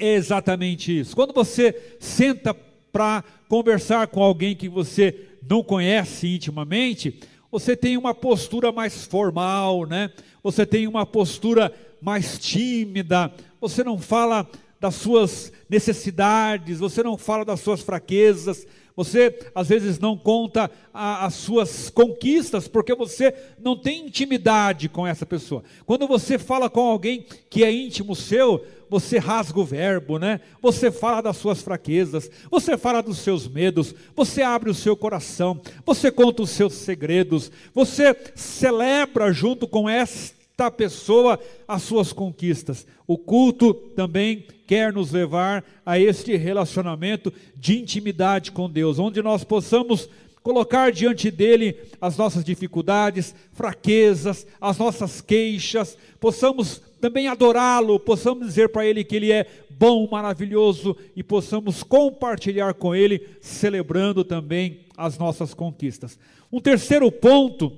é 0.00 0.14
exatamente 0.14 1.00
isso. 1.00 1.14
Quando 1.14 1.32
você 1.32 1.96
senta 2.00 2.54
para 2.92 3.22
conversar 3.48 4.08
com 4.08 4.22
alguém 4.22 4.56
que 4.56 4.68
você 4.68 5.28
não 5.48 5.62
conhece 5.62 6.26
intimamente, 6.26 7.20
você 7.50 7.76
tem 7.76 7.96
uma 7.96 8.14
postura 8.14 8.72
mais 8.72 9.04
formal, 9.04 9.86
né? 9.86 10.10
Você 10.42 10.64
tem 10.64 10.86
uma 10.86 11.04
postura 11.04 11.72
mais 12.00 12.38
tímida, 12.38 13.32
você 13.60 13.84
não 13.84 13.98
fala 13.98 14.48
das 14.80 14.94
suas 14.94 15.52
necessidades, 15.68 16.78
você 16.78 17.02
não 17.02 17.18
fala 17.18 17.44
das 17.44 17.60
suas 17.60 17.82
fraquezas, 17.82 18.66
você 18.96 19.38
às 19.54 19.68
vezes 19.68 19.98
não 19.98 20.16
conta 20.16 20.70
a, 20.92 21.26
as 21.26 21.34
suas 21.34 21.90
conquistas, 21.90 22.66
porque 22.66 22.94
você 22.94 23.34
não 23.58 23.76
tem 23.76 24.06
intimidade 24.06 24.88
com 24.88 25.06
essa 25.06 25.26
pessoa. 25.26 25.62
Quando 25.84 26.06
você 26.06 26.38
fala 26.38 26.70
com 26.70 26.80
alguém 26.80 27.24
que 27.48 27.62
é 27.62 27.72
íntimo 27.72 28.16
seu, 28.16 28.64
você 28.90 29.18
rasga 29.18 29.60
o 29.60 29.64
verbo, 29.64 30.18
né? 30.18 30.40
Você 30.60 30.90
fala 30.90 31.22
das 31.22 31.36
suas 31.36 31.62
fraquezas, 31.62 32.28
você 32.50 32.76
fala 32.76 33.00
dos 33.00 33.18
seus 33.18 33.46
medos, 33.46 33.94
você 34.16 34.42
abre 34.42 34.68
o 34.68 34.74
seu 34.74 34.96
coração, 34.96 35.60
você 35.86 36.10
conta 36.10 36.42
os 36.42 36.50
seus 36.50 36.74
segredos, 36.74 37.52
você 37.72 38.14
celebra 38.34 39.32
junto 39.32 39.68
com 39.68 39.88
esta 39.88 40.70
pessoa 40.70 41.38
as 41.68 41.82
suas 41.82 42.12
conquistas. 42.12 42.84
O 43.06 43.16
culto 43.16 43.72
também 43.72 44.44
quer 44.66 44.92
nos 44.92 45.12
levar 45.12 45.64
a 45.86 45.98
este 45.98 46.36
relacionamento 46.36 47.32
de 47.56 47.78
intimidade 47.78 48.50
com 48.50 48.68
Deus, 48.68 48.98
onde 48.98 49.22
nós 49.22 49.44
possamos 49.44 50.08
colocar 50.42 50.90
diante 50.90 51.30
dele 51.30 51.76
as 52.00 52.16
nossas 52.16 52.42
dificuldades, 52.42 53.34
fraquezas, 53.52 54.46
as 54.60 54.78
nossas 54.78 55.20
queixas, 55.20 55.96
possamos 56.18 56.82
também 57.00 57.26
adorá-lo, 57.26 57.98
possamos 57.98 58.46
dizer 58.46 58.68
para 58.68 58.86
ele 58.86 59.02
que 59.02 59.16
ele 59.16 59.32
é 59.32 59.46
bom, 59.70 60.06
maravilhoso 60.10 60.96
e 61.16 61.22
possamos 61.22 61.82
compartilhar 61.82 62.74
com 62.74 62.94
ele, 62.94 63.26
celebrando 63.40 64.22
também 64.22 64.80
as 64.96 65.16
nossas 65.16 65.54
conquistas. 65.54 66.18
Um 66.52 66.60
terceiro 66.60 67.10
ponto 67.10 67.72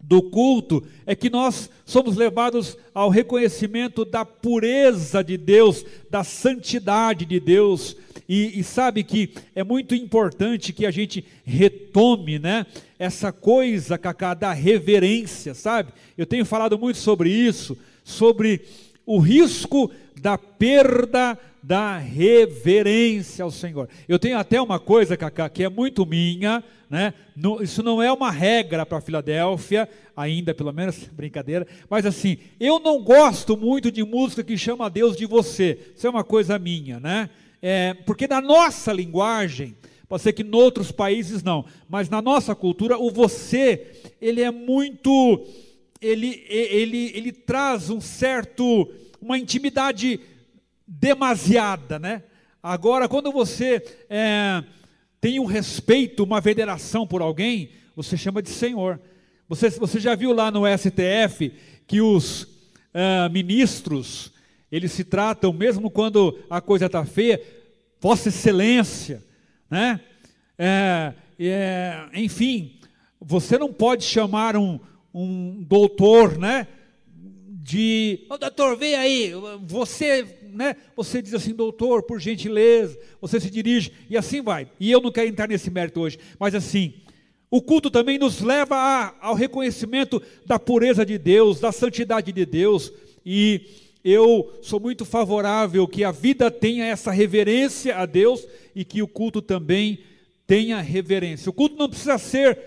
do 0.00 0.22
culto 0.22 0.82
é 1.04 1.14
que 1.14 1.28
nós 1.28 1.70
somos 1.84 2.16
levados 2.16 2.76
ao 2.94 3.10
reconhecimento 3.10 4.04
da 4.04 4.24
pureza 4.24 5.22
de 5.22 5.36
Deus, 5.36 5.84
da 6.10 6.24
santidade 6.24 7.24
de 7.24 7.38
Deus. 7.38 7.96
E, 8.28 8.58
e, 8.58 8.64
sabe 8.64 9.02
que 9.04 9.30
é 9.54 9.64
muito 9.64 9.94
importante 9.94 10.72
que 10.72 10.84
a 10.84 10.90
gente 10.90 11.24
retome, 11.44 12.38
né? 12.38 12.66
Essa 12.98 13.32
coisa, 13.32 13.96
Cacá, 13.96 14.34
da 14.34 14.52
reverência, 14.52 15.54
sabe? 15.54 15.92
Eu 16.16 16.26
tenho 16.26 16.44
falado 16.44 16.78
muito 16.78 16.98
sobre 16.98 17.30
isso, 17.30 17.78
sobre 18.08 18.62
o 19.04 19.18
risco 19.18 19.90
da 20.20 20.36
perda 20.36 21.38
da 21.62 21.98
reverência 21.98 23.44
ao 23.44 23.50
Senhor. 23.50 23.88
Eu 24.08 24.18
tenho 24.18 24.38
até 24.38 24.60
uma 24.60 24.78
coisa, 24.78 25.16
Cacá, 25.16 25.48
que 25.48 25.62
é 25.62 25.68
muito 25.68 26.06
minha, 26.06 26.64
né? 26.88 27.12
isso 27.60 27.82
não 27.82 28.02
é 28.02 28.10
uma 28.10 28.30
regra 28.30 28.86
para 28.86 29.00
Filadélfia, 29.00 29.88
ainda 30.16 30.54
pelo 30.54 30.72
menos, 30.72 31.04
brincadeira, 31.12 31.66
mas 31.90 32.06
assim, 32.06 32.38
eu 32.58 32.78
não 32.80 33.02
gosto 33.02 33.56
muito 33.56 33.92
de 33.92 34.02
música 34.02 34.42
que 34.42 34.56
chama 34.56 34.88
Deus 34.88 35.16
de 35.16 35.26
você, 35.26 35.78
isso 35.94 36.06
é 36.06 36.10
uma 36.10 36.24
coisa 36.24 36.58
minha, 36.58 36.98
né? 36.98 37.28
É, 37.60 37.92
porque 38.06 38.26
na 38.26 38.40
nossa 38.40 38.92
linguagem, 38.92 39.76
pode 40.08 40.22
ser 40.22 40.32
que 40.32 40.42
em 40.42 40.54
outros 40.54 40.90
países 40.90 41.42
não, 41.42 41.64
mas 41.88 42.08
na 42.08 42.22
nossa 42.22 42.54
cultura, 42.54 42.96
o 42.96 43.10
você, 43.10 44.00
ele 44.22 44.40
é 44.40 44.50
muito, 44.50 45.44
ele, 46.00 46.44
ele, 46.48 47.12
ele 47.14 47.32
traz 47.32 47.90
um 47.90 48.00
certo, 48.00 48.90
uma 49.20 49.38
intimidade 49.38 50.20
demasiada, 50.86 51.98
né? 51.98 52.22
Agora, 52.62 53.08
quando 53.08 53.30
você 53.30 53.82
é, 54.08 54.62
tem 55.20 55.38
um 55.40 55.44
respeito, 55.44 56.24
uma 56.24 56.40
veneração 56.40 57.06
por 57.06 57.22
alguém, 57.22 57.70
você 57.94 58.16
chama 58.16 58.42
de 58.42 58.50
Senhor. 58.50 59.00
Você, 59.48 59.70
você 59.70 59.98
já 59.98 60.14
viu 60.14 60.32
lá 60.32 60.50
no 60.50 60.62
STF 60.66 61.52
que 61.86 62.00
os 62.00 62.42
uh, 62.42 63.30
ministros, 63.32 64.32
eles 64.70 64.92
se 64.92 65.04
tratam, 65.04 65.52
mesmo 65.52 65.90
quando 65.90 66.38
a 66.50 66.60
coisa 66.60 66.86
está 66.86 67.04
feia, 67.04 67.40
Vossa 68.00 68.28
Excelência, 68.28 69.24
né? 69.70 70.00
É, 70.58 71.14
é, 71.38 72.08
enfim, 72.14 72.78
você 73.20 73.56
não 73.56 73.72
pode 73.72 74.04
chamar 74.04 74.56
um, 74.56 74.78
um 75.12 75.62
doutor, 75.62 76.38
né? 76.38 76.66
De, 77.46 78.26
oh, 78.30 78.38
doutor, 78.38 78.76
vem 78.76 78.94
aí, 78.94 79.32
você 79.62 80.38
né, 80.52 80.76
você 80.96 81.22
diz 81.22 81.34
assim, 81.34 81.54
doutor, 81.54 82.02
por 82.02 82.20
gentileza, 82.20 82.98
você 83.20 83.38
se 83.38 83.50
dirige, 83.50 83.92
e 84.08 84.16
assim 84.16 84.40
vai. 84.40 84.68
E 84.80 84.90
eu 84.90 85.00
não 85.00 85.12
quero 85.12 85.28
entrar 85.28 85.46
nesse 85.46 85.70
mérito 85.70 86.00
hoje, 86.00 86.18
mas 86.38 86.54
assim, 86.54 86.94
o 87.50 87.62
culto 87.62 87.90
também 87.90 88.18
nos 88.18 88.40
leva 88.40 88.76
a, 88.76 89.14
ao 89.20 89.34
reconhecimento 89.34 90.20
da 90.44 90.58
pureza 90.58 91.04
de 91.04 91.18
Deus, 91.18 91.60
da 91.60 91.72
santidade 91.72 92.32
de 92.32 92.44
Deus, 92.44 92.92
e 93.24 93.62
eu 94.04 94.58
sou 94.62 94.80
muito 94.80 95.04
favorável 95.04 95.86
que 95.86 96.04
a 96.04 96.10
vida 96.10 96.50
tenha 96.50 96.86
essa 96.86 97.10
reverência 97.10 97.96
a 97.96 98.06
Deus 98.06 98.46
e 98.74 98.84
que 98.84 99.02
o 99.02 99.08
culto 99.08 99.42
também 99.42 99.98
tenha 100.46 100.80
reverência. 100.80 101.50
O 101.50 101.52
culto 101.52 101.76
não 101.76 101.88
precisa 101.88 102.16
ser 102.16 102.58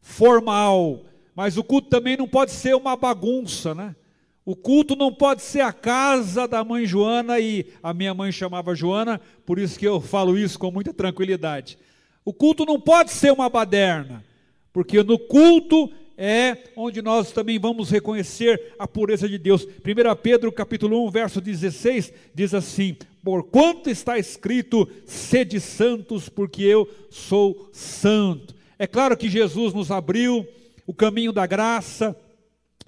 formal, 0.00 1.04
mas 1.40 1.56
o 1.56 1.64
culto 1.64 1.88
também 1.88 2.18
não 2.18 2.28
pode 2.28 2.50
ser 2.50 2.76
uma 2.76 2.94
bagunça, 2.94 3.74
né? 3.74 3.96
O 4.44 4.54
culto 4.54 4.94
não 4.94 5.10
pode 5.10 5.40
ser 5.40 5.62
a 5.62 5.72
casa 5.72 6.46
da 6.46 6.62
mãe 6.62 6.84
Joana, 6.84 7.40
e 7.40 7.64
a 7.82 7.94
minha 7.94 8.12
mãe 8.12 8.30
chamava 8.30 8.74
Joana, 8.74 9.18
por 9.46 9.58
isso 9.58 9.78
que 9.78 9.88
eu 9.88 10.02
falo 10.02 10.36
isso 10.36 10.58
com 10.58 10.70
muita 10.70 10.92
tranquilidade. 10.92 11.78
O 12.26 12.34
culto 12.34 12.66
não 12.66 12.78
pode 12.78 13.10
ser 13.10 13.32
uma 13.32 13.48
baderna, 13.48 14.22
porque 14.70 15.02
no 15.02 15.18
culto 15.18 15.90
é 16.14 16.58
onde 16.76 17.00
nós 17.00 17.32
também 17.32 17.58
vamos 17.58 17.88
reconhecer 17.88 18.74
a 18.78 18.86
pureza 18.86 19.26
de 19.26 19.38
Deus. 19.38 19.64
1 19.64 20.16
Pedro 20.22 20.52
capítulo 20.52 21.06
1, 21.06 21.10
verso 21.10 21.40
16, 21.40 22.12
diz 22.34 22.52
assim: 22.52 22.98
Porquanto 23.24 23.88
está 23.88 24.18
escrito, 24.18 24.86
sede 25.06 25.58
santos, 25.58 26.28
porque 26.28 26.62
eu 26.64 26.86
sou 27.08 27.70
santo. 27.72 28.54
É 28.78 28.86
claro 28.86 29.16
que 29.16 29.30
Jesus 29.30 29.72
nos 29.72 29.90
abriu 29.90 30.46
o 30.90 30.92
caminho 30.92 31.30
da 31.30 31.46
graça, 31.46 32.16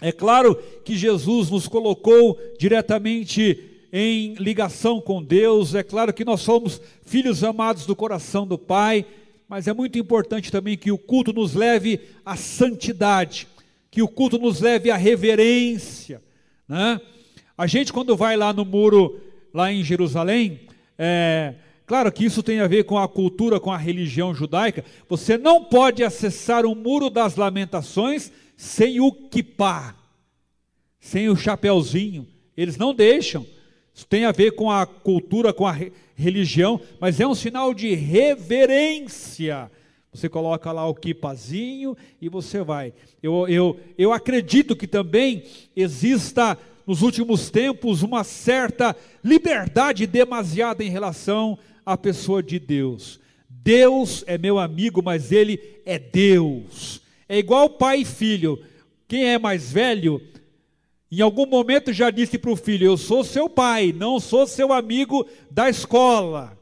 é 0.01 0.11
claro 0.11 0.57
que 0.85 0.97
Jesus 0.97 1.51
nos 1.51 1.69
colocou 1.69 2.37
diretamente 2.59 3.87
em 3.93 4.35
ligação 4.35 5.01
com 5.01 5.23
Deus, 5.23 5.73
é 5.77 5.85
claro 5.85 6.13
que 6.13 6.25
nós 6.25 6.41
somos 6.41 6.81
filhos 7.07 7.45
amados 7.45 7.87
do 7.87 7.95
coração 7.95 8.45
do 8.45 8.59
Pai, 8.59 9.07
mas 9.49 9.69
é 9.69 9.73
muito 9.73 10.01
importante 10.01 10.51
também 10.51 10.77
que 10.77 10.91
o 10.91 10.99
culto 10.99 11.33
nos 11.33 11.55
leve 11.55 12.01
à 12.27 12.35
santidade, 12.35 13.47
que 13.89 14.03
o 14.03 14.09
culto 14.09 14.37
nos 14.37 14.61
leve 14.61 14.91
à 14.91 14.97
reverência. 14.97 16.21
Né? 16.67 17.01
A 17.57 17.69
gente, 17.69 17.93
quando 17.93 18.17
vai 18.17 18.37
lá 18.37 18.53
no 18.53 18.65
muro, 18.65 19.21
lá 19.55 19.73
em 19.73 19.85
Jerusalém, 19.85 20.63
é, 20.99 21.55
claro 21.87 22.11
que 22.13 22.25
isso 22.25 22.43
tem 22.43 22.61
a 22.61 22.67
ver 22.67 22.85
com 22.85 22.99
a 22.99 23.09
cultura, 23.09 23.61
com 23.61 23.71
a 23.71 23.77
religião 23.77 24.35
judaica, 24.35 24.85
você 25.09 25.37
não 25.37 25.65
pode 25.65 26.03
acessar 26.03 26.65
o 26.65 26.75
muro 26.75 27.11
das 27.11 27.37
lamentações 27.37 28.33
sem 28.57 29.01
o 29.01 29.11
kippah, 29.11 29.95
sem 31.01 31.29
o 31.29 31.37
chapeuzinho. 31.37 32.27
Eles 32.57 32.77
não 32.77 32.95
deixam. 32.95 33.47
Isso 33.95 34.07
tem 34.07 34.25
a 34.25 34.33
ver 34.33 34.53
com 34.53 34.71
a 34.71 34.87
cultura, 34.87 35.53
com 35.53 35.67
a 35.67 35.77
religião, 36.15 36.81
mas 37.01 37.21
é 37.21 37.27
um 37.27 37.35
sinal 37.35 37.75
de 37.75 37.95
reverência. 37.95 39.71
Você 40.13 40.29
coloca 40.29 40.71
lá 40.71 40.87
o 40.87 40.95
kipazinho 40.95 41.97
e 42.21 42.29
você 42.29 42.63
vai. 42.63 42.93
Eu, 43.23 43.49
eu, 43.49 43.81
eu 43.97 44.13
acredito 44.13 44.77
que 44.77 44.87
também 44.87 45.45
exista 45.75 46.59
nos 46.87 47.03
últimos 47.03 47.51
tempos 47.51 48.03
uma 48.03 48.23
certa 48.25 48.95
liberdade 49.25 50.07
demasiada 50.07 50.85
em 50.85 50.91
relação 50.91 51.59
à 51.85 51.97
pessoa 51.97 52.43
de 52.43 52.59
Deus. 52.59 53.21
Deus 53.49 54.25
é 54.27 54.37
meu 54.37 54.59
amigo, 54.59 55.03
mas 55.03 55.31
ele 55.31 55.61
é 55.85 55.99
Deus. 55.99 57.01
É 57.29 57.39
igual 57.39 57.71
pai 57.71 58.01
e 58.01 58.05
filho. 58.05 58.59
Quem 59.07 59.27
é 59.27 59.39
mais 59.39 59.71
velho, 59.71 60.21
em 61.11 61.21
algum 61.21 61.47
momento 61.47 61.93
já 61.93 62.11
disse 62.11 62.39
para 62.39 62.51
o 62.51 62.57
filho: 62.57 62.87
Eu 62.87 62.97
sou 62.97 63.23
seu 63.23 63.49
pai, 63.49 63.95
não 63.97 64.19
sou 64.19 64.47
seu 64.47 64.73
amigo 64.73 65.27
da 65.51 65.69
escola. 65.69 66.59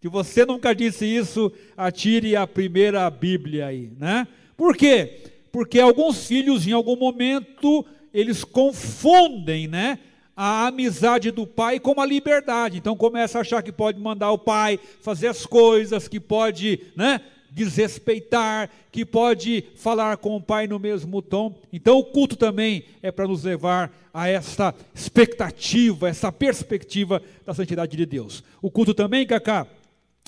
Se 0.00 0.08
você 0.08 0.44
nunca 0.44 0.74
disse 0.74 1.06
isso, 1.06 1.52
atire 1.76 2.34
a 2.34 2.44
primeira 2.44 3.08
Bíblia 3.08 3.66
aí, 3.66 3.92
né? 3.98 4.26
Por 4.56 4.76
quê? 4.76 5.22
Porque 5.52 5.78
alguns 5.78 6.26
filhos, 6.26 6.66
em 6.66 6.72
algum 6.72 6.96
momento, 6.96 7.86
eles 8.12 8.42
confundem, 8.42 9.68
né? 9.68 9.98
A 10.44 10.66
amizade 10.66 11.30
do 11.30 11.46
pai 11.46 11.78
com 11.78 12.00
a 12.00 12.04
liberdade. 12.04 12.76
Então 12.76 12.96
começa 12.96 13.38
a 13.38 13.42
achar 13.42 13.62
que 13.62 13.70
pode 13.70 14.00
mandar 14.00 14.32
o 14.32 14.38
pai 14.38 14.76
fazer 15.00 15.28
as 15.28 15.46
coisas, 15.46 16.08
que 16.08 16.18
pode, 16.18 16.80
né? 16.96 17.20
desrespeitar, 17.48 18.68
que 18.90 19.04
pode 19.04 19.62
falar 19.76 20.16
com 20.16 20.34
o 20.34 20.42
pai 20.42 20.66
no 20.66 20.80
mesmo 20.80 21.22
tom. 21.22 21.54
Então 21.72 21.96
o 21.96 22.04
culto 22.04 22.34
também 22.34 22.86
é 23.00 23.12
para 23.12 23.28
nos 23.28 23.44
levar 23.44 23.92
a 24.12 24.26
essa 24.26 24.74
expectativa, 24.92 26.08
essa 26.08 26.32
perspectiva 26.32 27.22
da 27.46 27.54
santidade 27.54 27.96
de 27.96 28.04
Deus. 28.04 28.42
O 28.60 28.68
culto 28.68 28.92
também, 28.92 29.24
Cacá, 29.24 29.64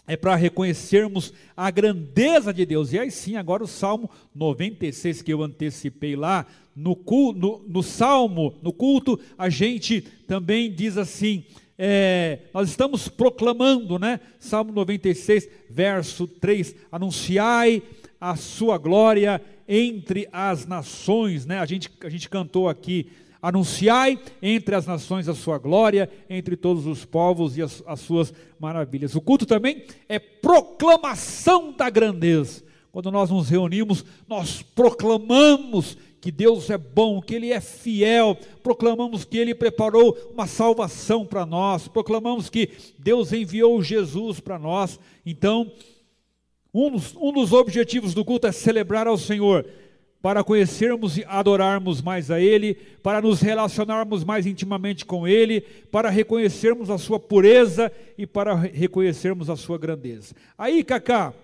é 0.07 0.17
para 0.17 0.37
reconhecermos 0.37 1.33
a 1.57 1.71
grandeza 1.71 2.53
de 2.53 2.65
Deus. 2.65 2.93
E 2.93 3.01
aí 3.01 3.11
sim, 3.11 3.37
agora 3.37 3.65
o 3.65 3.69
Salmo 3.69 4.09
96 4.35 5.23
que 5.23 5.33
eu 5.33 5.43
antecipei 5.43 6.15
lá, 6.15 6.47
no, 6.75 6.99
no, 7.35 7.65
no 7.67 7.83
Salmo, 7.83 8.55
no 8.63 8.73
culto, 8.73 9.19
a 9.39 9.49
gente 9.49 10.01
também 10.27 10.73
diz 10.73 10.97
assim: 10.97 11.45
é, 11.79 12.41
nós 12.53 12.69
estamos 12.69 13.09
proclamando, 13.09 13.99
né? 13.99 14.21
Salmo 14.39 14.73
96, 14.73 15.49
verso 15.69 16.27
3: 16.27 16.75
Anunciai 16.91 17.83
a 18.21 18.37
sua 18.37 18.79
glória 18.79 19.43
entre 19.69 20.29
as 20.33 20.67
nações, 20.67 21.45
né? 21.47 21.59
A 21.59 21.67
gente, 21.67 21.91
a 22.03 22.09
gente 22.09 22.29
cantou 22.29 22.69
aqui. 22.69 23.11
Anunciai 23.43 24.19
entre 24.41 24.75
as 24.75 24.87
nações 24.87 25.29
a 25.29 25.35
sua 25.35 25.59
glória, 25.59 26.09
entre 26.31 26.57
todos 26.57 26.87
os 26.87 27.05
povos 27.05 27.59
e 27.59 27.63
as, 27.63 27.83
as 27.87 28.01
suas 28.01 28.33
maravilhas. 28.59 29.15
O 29.15 29.21
culto 29.21 29.45
também 29.45 29.85
é 30.09 30.19
proclamação 30.19 31.73
da 31.73 31.91
grandeza. 31.91 32.63
Quando 32.91 33.11
nós 33.11 33.29
nos 33.29 33.51
reunimos, 33.51 34.05
nós 34.27 34.63
proclamamos 34.63 35.99
que 36.25 36.33
Deus 36.33 36.71
é 36.71 36.79
bom, 36.79 37.21
que 37.21 37.35
Ele 37.35 37.53
é 37.53 37.61
fiel, 37.61 38.35
proclamamos 38.63 39.27
que 39.27 39.37
Ele 39.37 39.55
preparou 39.55 40.17
uma 40.33 40.47
salvação 40.47 41.27
para 41.27 41.45
nós, 41.45 41.87
proclamamos 41.87 42.49
que 42.49 42.71
Deus 42.99 43.31
enviou 43.31 43.83
Jesus 43.83 44.41
para 44.41 44.59
nós. 44.59 44.99
Então, 45.27 45.71
um 46.73 46.91
dos, 46.91 47.15
um 47.15 47.31
dos 47.31 47.53
objetivos 47.53 48.15
do 48.15 48.25
culto 48.25 48.47
é 48.47 48.53
celebrar 48.53 49.07
ao 49.07 49.19
Senhor, 49.19 49.67
para 50.23 50.43
conhecermos 50.43 51.19
e 51.19 51.25
adorarmos 51.29 52.01
mais 52.01 52.31
a 52.31 52.41
Ele, 52.41 52.73
para 53.03 53.21
nos 53.21 53.43
relacionarmos 53.43 54.25
mais 54.25 54.47
intimamente 54.47 55.05
com 55.05 55.29
Ele, 55.29 55.61
para 55.93 56.09
reconhecermos 56.09 56.89
a 56.89 56.97
Sua 56.97 57.21
pureza 57.21 57.93
e 58.17 58.27
para 58.27 58.55
reconhecermos 58.55 59.51
a 59.51 59.57
Sua 59.57 59.77
grandeza. 59.77 60.35
Aí, 60.57 60.83
Cacá, 60.83 61.35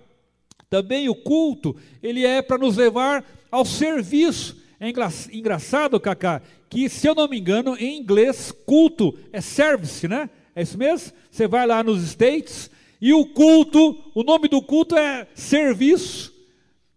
também 0.71 1.07
o 1.11 1.15
culto, 1.15 1.77
ele 2.03 2.25
é 2.25 2.41
para 2.41 2.57
nos 2.57 2.79
levar 2.79 3.23
ao 3.51 3.65
serviço. 3.67 4.60
É 4.81 4.89
engraçado, 4.89 6.01
Cacá, 6.01 6.41
que 6.71 6.89
se 6.89 7.07
eu 7.07 7.15
não 7.15 7.29
me 7.29 7.39
engano, 7.39 7.77
em 7.77 7.99
inglês, 7.99 8.51
culto 8.65 9.15
é 9.31 9.43
service, 9.43 10.09
né? 10.09 10.31
É 10.57 10.63
isso 10.63 10.79
mesmo? 10.79 11.13
Você 11.31 11.47
vai 11.47 11.67
lá 11.67 11.83
nos 11.83 12.03
States 12.03 12.71
e 12.99 13.13
o 13.13 13.27
culto, 13.27 14.03
o 14.15 14.23
nome 14.23 14.49
do 14.49 14.63
culto 14.63 14.97
é 14.97 15.27
serviço, 15.35 16.35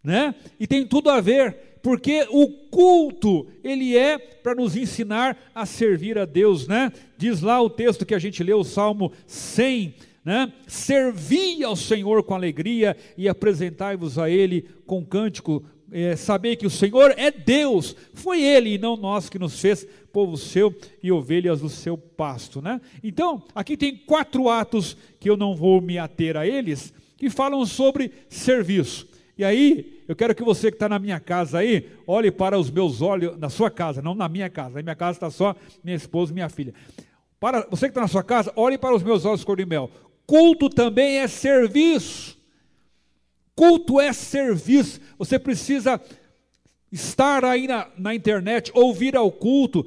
né? 0.02 0.34
E 0.58 0.66
tem 0.66 0.88
tudo 0.88 1.10
a 1.10 1.20
ver, 1.20 1.80
porque 1.82 2.26
o 2.30 2.48
culto, 2.48 3.48
ele 3.62 3.98
é 3.98 4.18
para 4.18 4.56
nos 4.56 4.78
ensinar 4.78 5.38
a 5.54 5.66
servir 5.66 6.18
a 6.18 6.24
Deus, 6.24 6.68
né? 6.68 6.90
Diz 7.18 7.42
lá 7.42 7.62
o 7.62 7.70
texto 7.70 8.06
que 8.06 8.16
a 8.16 8.20
gente 8.20 8.42
leu, 8.44 8.60
o 8.60 8.64
Salmo 8.64 9.12
100, 9.28 9.96
né? 10.24 10.54
Servi 10.68 11.64
ao 11.66 11.76
Senhor 11.76 12.24
com 12.24 12.34
alegria 12.34 12.96
e 13.18 13.28
apresentai-vos 13.28 14.18
a 14.18 14.30
Ele 14.30 14.70
com 14.86 15.06
cântico 15.06 15.64
é, 15.94 16.16
saber 16.16 16.56
que 16.56 16.66
o 16.66 16.72
Senhor 16.72 17.14
é 17.16 17.30
Deus, 17.30 17.96
foi 18.14 18.42
Ele 18.42 18.74
e 18.74 18.78
não 18.78 18.98
nós 18.98 19.30
que 19.30 19.38
nos 19.38 19.60
fez 19.60 19.88
povo 20.12 20.36
seu 20.36 20.76
e 21.02 21.12
ovelhas 21.12 21.62
do 21.62 21.70
seu 21.70 21.98
pasto, 21.98 22.62
né? 22.62 22.82
Então, 23.04 23.44
aqui 23.54 23.78
tem 23.78 23.96
quatro 23.96 24.50
atos 24.50 24.98
que 25.20 25.30
eu 25.30 25.38
não 25.38 25.56
vou 25.56 25.80
me 25.80 25.98
ater 25.98 26.36
a 26.36 26.46
eles, 26.46 26.94
que 27.16 27.30
falam 27.30 27.66
sobre 27.66 28.12
serviço. 28.28 29.08
E 29.38 29.44
aí, 29.44 30.04
eu 30.08 30.16
quero 30.16 30.36
que 30.36 30.44
você 30.44 30.70
que 30.70 30.76
está 30.76 30.90
na 30.90 31.00
minha 31.00 31.20
casa 31.20 31.60
aí, 31.60 31.90
olhe 32.06 32.32
para 32.32 32.60
os 32.60 32.70
meus 32.70 33.02
olhos, 33.02 33.38
na 33.38 33.50
sua 33.50 33.72
casa, 33.72 34.02
não 34.02 34.14
na 34.14 34.30
minha 34.30 34.50
casa. 34.50 34.76
Na 34.76 34.84
minha 34.84 34.96
casa 34.96 35.18
está 35.18 35.32
só 35.32 35.56
minha 35.84 35.96
esposa 35.96 36.32
e 36.32 36.36
minha 36.36 36.50
filha. 36.50 36.74
Para 37.40 37.68
você 37.70 37.88
que 37.88 37.92
está 37.92 38.02
na 38.02 38.08
sua 38.08 38.24
casa, 38.24 38.54
olhe 38.56 38.78
para 38.78 38.96
os 38.96 39.02
meus 39.02 39.26
olhos 39.26 39.44
cor 39.44 39.58
de 39.58 39.66
mel. 39.66 39.90
Culto 40.26 40.70
também 40.70 41.18
é 41.18 41.28
serviço. 41.28 42.38
Culto 43.56 44.00
é 44.00 44.12
serviço. 44.14 45.00
Você 45.18 45.38
precisa 45.38 46.02
estar 46.92 47.44
aí 47.44 47.68
na, 47.68 47.88
na 47.98 48.14
internet, 48.14 48.72
ouvir 48.74 49.16
ao 49.16 49.32
culto, 49.32 49.86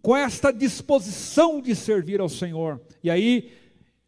com 0.00 0.16
esta 0.16 0.52
disposição 0.52 1.60
de 1.60 1.74
servir 1.74 2.20
ao 2.20 2.28
Senhor. 2.28 2.80
E 3.02 3.10
aí 3.10 3.50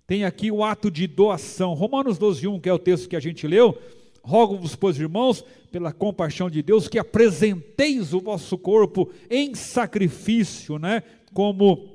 tem 0.06 0.24
aqui 0.24 0.50
o 0.50 0.64
ato 0.64 0.90
de 0.90 1.06
doação. 1.06 1.74
Romanos 1.74 2.16
12, 2.16 2.46
1, 2.46 2.60
que 2.60 2.68
é 2.68 2.72
o 2.72 2.78
texto 2.78 3.08
que 3.08 3.16
a 3.16 3.20
gente 3.20 3.46
leu. 3.46 3.76
Rogo-vos, 4.22 4.76
pois, 4.76 4.98
irmãos, 4.98 5.44
pela 5.70 5.92
compaixão 5.92 6.48
de 6.48 6.62
Deus, 6.62 6.88
que 6.88 6.98
apresenteis 6.98 8.14
o 8.14 8.20
vosso 8.20 8.56
corpo 8.56 9.10
em 9.28 9.54
sacrifício, 9.54 10.78
né? 10.78 11.02
Como 11.34 11.88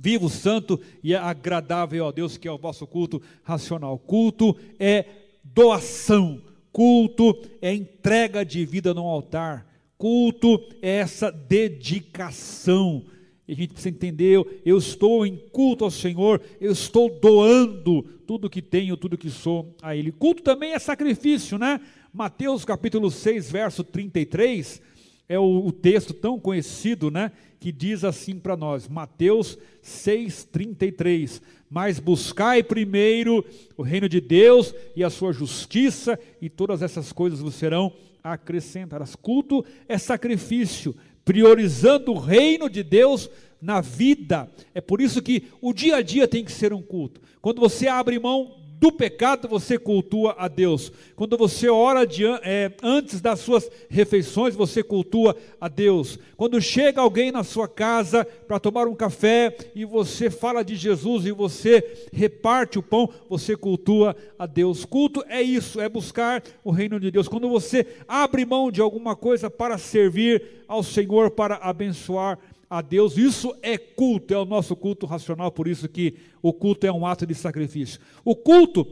vivo, 0.00 0.28
santo 0.28 0.80
e 1.02 1.14
agradável 1.14 2.06
a 2.06 2.12
Deus, 2.12 2.36
que 2.36 2.46
é 2.46 2.52
o 2.52 2.58
vosso 2.58 2.86
culto 2.86 3.20
racional. 3.42 3.98
Culto 3.98 4.56
é 4.78 5.04
doação. 5.42 6.40
Culto 6.78 7.36
é 7.60 7.74
entrega 7.74 8.44
de 8.44 8.64
vida 8.64 8.94
no 8.94 9.04
altar. 9.04 9.66
Culto 9.96 10.64
é 10.80 10.98
essa 10.98 11.28
dedicação. 11.28 13.04
E 13.48 13.52
a 13.52 13.56
gente 13.56 13.72
precisa 13.72 13.88
entender, 13.88 14.60
eu 14.64 14.78
estou 14.78 15.26
em 15.26 15.36
culto 15.50 15.84
ao 15.84 15.90
Senhor, 15.90 16.40
eu 16.60 16.70
estou 16.70 17.10
doando 17.10 18.02
tudo 18.24 18.48
que 18.48 18.62
tenho, 18.62 18.96
tudo 18.96 19.18
que 19.18 19.28
sou 19.28 19.74
a 19.82 19.96
Ele. 19.96 20.12
Culto 20.12 20.40
também 20.40 20.72
é 20.72 20.78
sacrifício, 20.78 21.58
né? 21.58 21.80
Mateus 22.12 22.64
capítulo 22.64 23.10
6, 23.10 23.50
verso 23.50 23.82
33, 23.82 24.80
é 25.28 25.38
o, 25.38 25.66
o 25.66 25.72
texto 25.72 26.14
tão 26.14 26.38
conhecido, 26.38 27.10
né? 27.10 27.32
Que 27.60 27.72
diz 27.72 28.04
assim 28.04 28.38
para 28.38 28.56
nós, 28.56 28.88
Mateus 28.88 29.58
6, 29.82 30.44
33 30.44 31.42
mas 31.70 31.98
buscai 31.98 32.62
primeiro 32.62 33.44
o 33.76 33.82
reino 33.82 34.08
de 34.08 34.20
Deus 34.20 34.74
e 34.96 35.04
a 35.04 35.10
sua 35.10 35.32
justiça, 35.32 36.18
e 36.40 36.48
todas 36.48 36.82
essas 36.82 37.12
coisas 37.12 37.40
vos 37.40 37.54
serão 37.54 37.92
acrescentadas. 38.22 39.14
Culto 39.14 39.64
é 39.86 39.98
sacrifício, 39.98 40.96
priorizando 41.24 42.12
o 42.12 42.18
reino 42.18 42.70
de 42.70 42.82
Deus 42.82 43.28
na 43.60 43.80
vida. 43.80 44.50
É 44.74 44.80
por 44.80 45.00
isso 45.00 45.20
que 45.20 45.44
o 45.60 45.72
dia 45.72 45.96
a 45.96 46.02
dia 46.02 46.26
tem 46.26 46.44
que 46.44 46.52
ser 46.52 46.72
um 46.72 46.82
culto. 46.82 47.20
Quando 47.40 47.60
você 47.60 47.86
abre 47.86 48.18
mão 48.18 48.56
do 48.78 48.92
pecado, 48.92 49.48
você 49.48 49.76
cultua 49.76 50.36
a 50.38 50.46
Deus. 50.46 50.92
Quando 51.16 51.36
você 51.36 51.68
ora 51.68 52.06
de, 52.06 52.24
é, 52.24 52.70
antes 52.80 53.20
das 53.20 53.40
suas 53.40 53.68
refeições, 53.90 54.54
você 54.54 54.84
cultua 54.84 55.36
a 55.60 55.66
Deus. 55.66 56.16
Quando 56.36 56.60
chega 56.60 57.00
alguém 57.00 57.32
na 57.32 57.42
sua 57.42 57.66
casa 57.66 58.24
para 58.24 58.60
tomar 58.60 58.86
um 58.86 58.94
café 58.94 59.56
e 59.74 59.84
você 59.84 60.30
fala 60.30 60.62
de 60.62 60.76
Jesus 60.76 61.26
e 61.26 61.32
você 61.32 62.06
reparte 62.12 62.78
o 62.78 62.82
pão, 62.82 63.08
você 63.28 63.56
cultua 63.56 64.14
a 64.38 64.46
Deus. 64.46 64.84
Culto 64.84 65.24
é 65.28 65.42
isso, 65.42 65.80
é 65.80 65.88
buscar 65.88 66.40
o 66.62 66.70
reino 66.70 67.00
de 67.00 67.10
Deus. 67.10 67.26
Quando 67.26 67.48
você 67.48 67.84
abre 68.06 68.44
mão 68.44 68.70
de 68.70 68.80
alguma 68.80 69.16
coisa 69.16 69.50
para 69.50 69.76
servir 69.76 70.62
ao 70.68 70.84
Senhor, 70.84 71.30
para 71.30 71.56
abençoar 71.56 72.38
a 72.70 72.82
Deus, 72.82 73.16
isso 73.16 73.54
é 73.62 73.78
culto, 73.78 74.34
é 74.34 74.38
o 74.38 74.44
nosso 74.44 74.76
culto 74.76 75.06
racional, 75.06 75.50
por 75.50 75.66
isso 75.66 75.88
que 75.88 76.16
o 76.42 76.52
culto 76.52 76.86
é 76.86 76.92
um 76.92 77.06
ato 77.06 77.26
de 77.26 77.34
sacrifício. 77.34 78.00
O 78.24 78.36
culto 78.36 78.86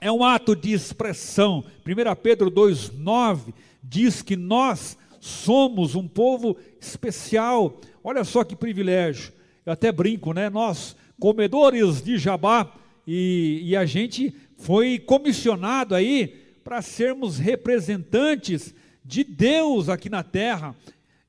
é 0.00 0.10
um 0.10 0.24
ato 0.24 0.54
de 0.54 0.72
expressão. 0.72 1.64
1 1.84 2.14
Pedro 2.22 2.50
2,9 2.50 3.52
diz 3.82 4.22
que 4.22 4.36
nós 4.36 4.96
somos 5.20 5.94
um 5.94 6.08
povo 6.08 6.56
especial. 6.80 7.80
Olha 8.02 8.24
só 8.24 8.44
que 8.44 8.56
privilégio. 8.56 9.32
Eu 9.66 9.72
até 9.72 9.92
brinco, 9.92 10.32
né? 10.32 10.48
Nós, 10.48 10.96
comedores 11.18 12.00
de 12.00 12.16
jabá, 12.16 12.72
e, 13.06 13.60
e 13.64 13.76
a 13.76 13.84
gente 13.84 14.34
foi 14.56 14.98
comissionado 14.98 15.94
aí 15.94 16.28
para 16.62 16.80
sermos 16.80 17.38
representantes 17.38 18.74
de 19.04 19.24
Deus 19.24 19.88
aqui 19.88 20.08
na 20.08 20.22
terra. 20.22 20.74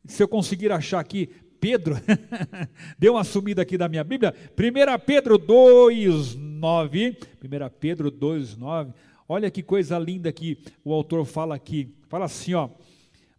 Se 0.05 0.21
eu 0.21 0.27
conseguir 0.27 0.71
achar 0.71 0.99
aqui, 0.99 1.29
Pedro, 1.61 1.95
deu 2.97 3.13
uma 3.13 3.23
sumida 3.23 3.61
aqui 3.61 3.77
da 3.77 3.87
minha 3.87 4.03
Bíblia, 4.03 4.33
1 4.57 5.05
Pedro 5.05 5.37
2,9, 5.37 7.15
1 7.39 7.69
Pedro 7.79 8.11
2,9, 8.11 8.91
olha 9.29 9.51
que 9.51 9.61
coisa 9.61 9.99
linda 9.99 10.31
que 10.31 10.57
o 10.83 10.91
autor 10.91 11.23
fala 11.23 11.53
aqui, 11.53 11.93
fala 12.09 12.25
assim 12.25 12.55
ó, 12.55 12.67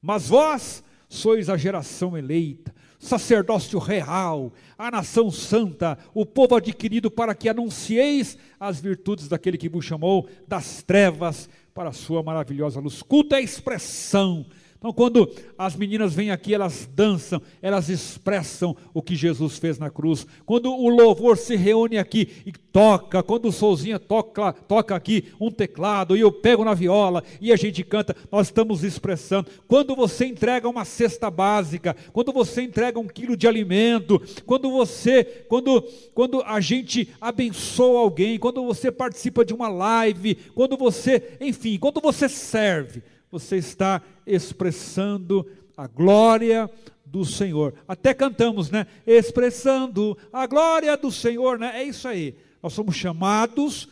mas 0.00 0.28
vós 0.28 0.84
sois 1.08 1.50
a 1.50 1.56
geração 1.56 2.16
eleita, 2.16 2.72
sacerdócio 2.96 3.80
real, 3.80 4.52
a 4.78 4.88
nação 4.88 5.28
santa, 5.28 5.98
o 6.14 6.24
povo 6.24 6.54
adquirido 6.54 7.10
para 7.10 7.34
que 7.34 7.48
anuncieis 7.48 8.38
as 8.60 8.80
virtudes 8.80 9.26
daquele 9.26 9.58
que 9.58 9.68
vos 9.68 9.84
chamou 9.84 10.28
das 10.46 10.80
trevas 10.80 11.50
para 11.74 11.88
a 11.88 11.92
sua 11.92 12.22
maravilhosa 12.22 12.78
luz. 12.78 13.02
Culto 13.02 13.34
é 13.34 13.40
expressão, 13.42 14.46
então, 14.82 14.92
quando 14.92 15.30
as 15.56 15.76
meninas 15.76 16.12
vêm 16.12 16.32
aqui, 16.32 16.52
elas 16.52 16.90
dançam, 16.92 17.40
elas 17.62 17.88
expressam 17.88 18.76
o 18.92 19.00
que 19.00 19.14
Jesus 19.14 19.56
fez 19.56 19.78
na 19.78 19.88
cruz. 19.88 20.26
Quando 20.44 20.74
o 20.74 20.88
louvor 20.88 21.38
se 21.38 21.54
reúne 21.54 21.98
aqui 21.98 22.42
e 22.44 22.50
toca, 22.50 23.22
quando 23.22 23.46
o 23.46 23.52
solzinha 23.52 24.00
toca, 24.00 24.52
toca 24.52 24.96
aqui 24.96 25.26
um 25.40 25.52
teclado 25.52 26.16
e 26.16 26.20
eu 26.20 26.32
pego 26.32 26.64
na 26.64 26.74
viola 26.74 27.22
e 27.40 27.52
a 27.52 27.56
gente 27.56 27.84
canta, 27.84 28.16
nós 28.28 28.48
estamos 28.48 28.82
expressando. 28.82 29.48
Quando 29.68 29.94
você 29.94 30.26
entrega 30.26 30.68
uma 30.68 30.84
cesta 30.84 31.30
básica, 31.30 31.94
quando 32.12 32.32
você 32.32 32.62
entrega 32.62 32.98
um 32.98 33.06
quilo 33.06 33.36
de 33.36 33.46
alimento, 33.46 34.20
quando 34.44 34.68
você, 34.68 35.44
quando, 35.48 35.80
quando 36.12 36.42
a 36.42 36.60
gente 36.60 37.08
abençoa 37.20 38.00
alguém, 38.00 38.36
quando 38.36 38.64
você 38.64 38.90
participa 38.90 39.44
de 39.44 39.54
uma 39.54 39.68
live, 39.68 40.34
quando 40.56 40.76
você, 40.76 41.36
enfim, 41.40 41.78
quando 41.78 42.00
você 42.00 42.28
serve, 42.28 43.00
você 43.32 43.56
está 43.56 44.02
expressando 44.26 45.46
a 45.74 45.86
glória 45.86 46.70
do 47.06 47.24
Senhor. 47.24 47.72
Até 47.88 48.12
cantamos, 48.12 48.70
né? 48.70 48.86
Expressando 49.06 50.18
a 50.30 50.46
glória 50.46 50.94
do 50.98 51.10
Senhor, 51.10 51.58
né? 51.58 51.72
É 51.80 51.82
isso 51.82 52.06
aí. 52.06 52.36
Nós 52.62 52.74
somos 52.74 52.94
chamados 52.94 53.88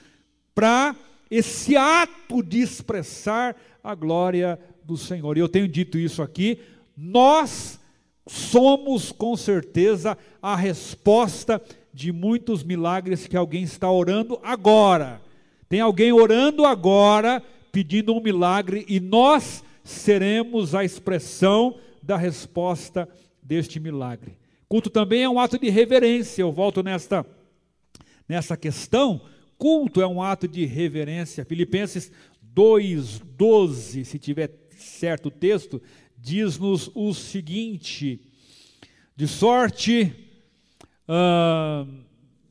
para 0.55 0.95
esse 1.31 1.75
ato 1.75 2.43
de 2.43 2.61
expressar 2.61 3.57
a 3.83 3.95
glória 3.95 4.61
do 4.85 4.99
Senhor. 4.99 5.39
E 5.39 5.41
eu 5.41 5.49
tenho 5.49 5.67
dito 5.67 5.97
isso 5.97 6.23
aqui, 6.23 6.59
nós 6.95 7.81
somos 8.27 9.11
com 9.11 9.35
certeza 9.39 10.19
a 10.43 10.55
resposta 10.55 11.63
de 11.95 12.13
muitos 12.13 12.63
milagres 12.63 13.27
que 13.27 13.39
alguém 13.39 13.63
está 13.63 13.91
orando 13.91 14.39
agora. 14.43 15.23
Tem 15.67 15.81
alguém 15.81 16.13
orando 16.13 16.67
agora 16.67 17.43
pedindo 17.73 18.15
um 18.15 18.21
milagre 18.21 18.85
e 18.89 19.01
nós 19.01 19.65
seremos 19.85 20.75
a 20.75 20.85
expressão 20.85 21.79
da 22.03 22.17
resposta 22.17 23.09
deste 23.43 23.81
milagre. 23.81 24.37
Culto 24.69 24.89
também 24.89 25.23
é 25.23 25.29
um 25.29 25.41
ato 25.41 25.59
de 25.59 25.69
reverência. 25.69 26.43
Eu 26.43 26.53
volto 26.53 26.83
nesta 26.83 27.27
nessa 28.29 28.57
questão. 28.57 29.21
Culto 29.59 30.01
é 30.01 30.07
um 30.07 30.23
ato 30.23 30.47
de 30.47 30.65
reverência. 30.65 31.45
Filipenses 31.45 32.13
2:12, 32.55 34.05
se 34.05 34.19
tiver 34.19 34.51
certo 34.77 35.27
o 35.27 35.31
texto, 35.31 35.83
diz-nos 36.17 36.91
o 36.95 37.13
seguinte: 37.13 38.21
de 39.17 39.27
sorte, 39.27 40.15
uh, 41.09 41.87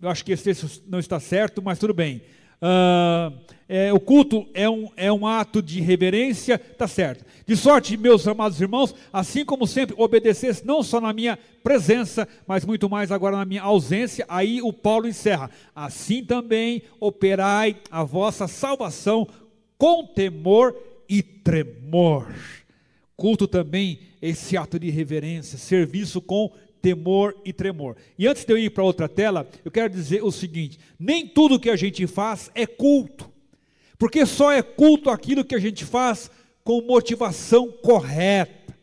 eu 0.01 0.09
acho 0.09 0.23
que 0.23 0.31
esse 0.31 0.43
texto 0.43 0.83
não 0.87 0.99
está 0.99 1.19
certo, 1.19 1.61
mas 1.61 1.79
tudo 1.79 1.93
bem. 1.93 2.21
Uh, 2.61 3.49
é, 3.71 3.93
o 3.93 3.99
culto 3.99 4.47
é 4.53 4.67
um, 4.67 4.89
é 4.97 5.11
um 5.11 5.27
ato 5.27 5.61
de 5.61 5.79
reverência, 5.79 6.57
tá 6.57 6.87
certo. 6.87 7.23
De 7.45 7.55
sorte, 7.55 7.95
meus 7.95 8.27
amados 8.27 8.59
irmãos, 8.59 8.95
assim 9.13 9.45
como 9.45 9.67
sempre 9.67 9.95
obedecesse, 9.95 10.65
não 10.65 10.81
só 10.81 10.99
na 10.99 11.13
minha 11.13 11.37
presença, 11.63 12.27
mas 12.47 12.65
muito 12.65 12.89
mais 12.89 13.11
agora 13.11 13.37
na 13.37 13.45
minha 13.45 13.61
ausência, 13.61 14.25
aí 14.27 14.59
o 14.59 14.73
Paulo 14.73 15.07
encerra. 15.07 15.51
Assim 15.75 16.23
também 16.25 16.81
operai 16.99 17.77
a 17.91 18.03
vossa 18.03 18.47
salvação 18.47 19.27
com 19.77 20.03
temor 20.03 20.75
e 21.07 21.21
tremor. 21.21 22.27
Culto 23.15 23.47
também, 23.47 23.99
esse 24.19 24.57
ato 24.57 24.79
de 24.79 24.89
reverência, 24.89 25.59
serviço 25.59 26.21
com 26.21 26.51
temor 26.81 27.35
e 27.45 27.51
tremor. 27.53 27.95
E 28.17 28.27
antes 28.27 28.45
de 28.45 28.53
eu 28.53 28.57
ir 28.57 28.69
para 28.69 28.83
outra 28.83 29.07
tela, 29.07 29.49
eu 29.63 29.71
quero 29.71 29.91
dizer 29.91 30.23
o 30.23 30.31
seguinte: 30.31 30.79
nem 30.99 31.27
tudo 31.27 31.59
que 31.59 31.69
a 31.69 31.75
gente 31.75 32.05
faz 32.07 32.49
é 32.55 32.65
culto. 32.65 33.29
Porque 33.97 34.25
só 34.25 34.51
é 34.51 34.61
culto 34.61 35.09
aquilo 35.09 35.43
que 35.43 35.55
a 35.55 35.59
gente 35.59 35.83
faz 35.83 36.31
com 36.63 36.81
motivação 36.81 37.71
correta. 37.71 38.75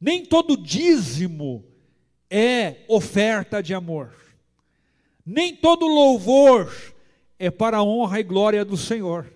Nem 0.00 0.24
todo 0.24 0.56
dízimo 0.56 1.64
é 2.30 2.76
oferta 2.88 3.62
de 3.62 3.74
amor. 3.74 4.14
Nem 5.26 5.54
todo 5.54 5.86
louvor 5.86 6.72
é 7.38 7.50
para 7.50 7.78
a 7.78 7.82
honra 7.82 8.20
e 8.20 8.22
glória 8.22 8.64
do 8.64 8.76
Senhor. 8.76 9.26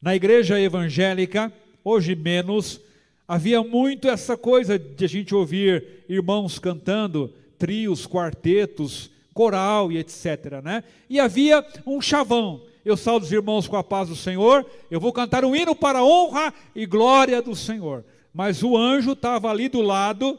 Na 0.00 0.14
igreja 0.14 0.60
evangélica, 0.60 1.52
hoje 1.84 2.14
menos, 2.14 2.80
havia 3.26 3.62
muito 3.62 4.08
essa 4.08 4.36
coisa 4.36 4.78
de 4.78 5.04
a 5.04 5.08
gente 5.08 5.34
ouvir 5.34 6.04
irmãos 6.08 6.58
cantando, 6.58 7.32
trios, 7.58 8.06
quartetos, 8.06 9.10
coral 9.34 9.90
e 9.90 9.98
etc. 9.98 10.62
Né? 10.62 10.84
E 11.08 11.18
havia 11.18 11.64
um 11.86 12.00
chavão 12.00 12.62
eu 12.86 12.96
saldo 12.96 13.26
os 13.26 13.32
irmãos 13.32 13.66
com 13.66 13.76
a 13.76 13.82
paz 13.82 14.08
do 14.08 14.14
Senhor, 14.14 14.64
eu 14.88 15.00
vou 15.00 15.12
cantar 15.12 15.44
um 15.44 15.56
hino 15.56 15.74
para 15.74 15.98
a 15.98 16.04
honra 16.04 16.54
e 16.72 16.86
glória 16.86 17.42
do 17.42 17.56
Senhor. 17.56 18.04
Mas 18.32 18.62
o 18.62 18.76
anjo 18.76 19.10
estava 19.10 19.50
ali 19.50 19.68
do 19.68 19.80
lado 19.82 20.38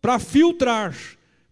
para 0.00 0.18
filtrar, 0.18 0.96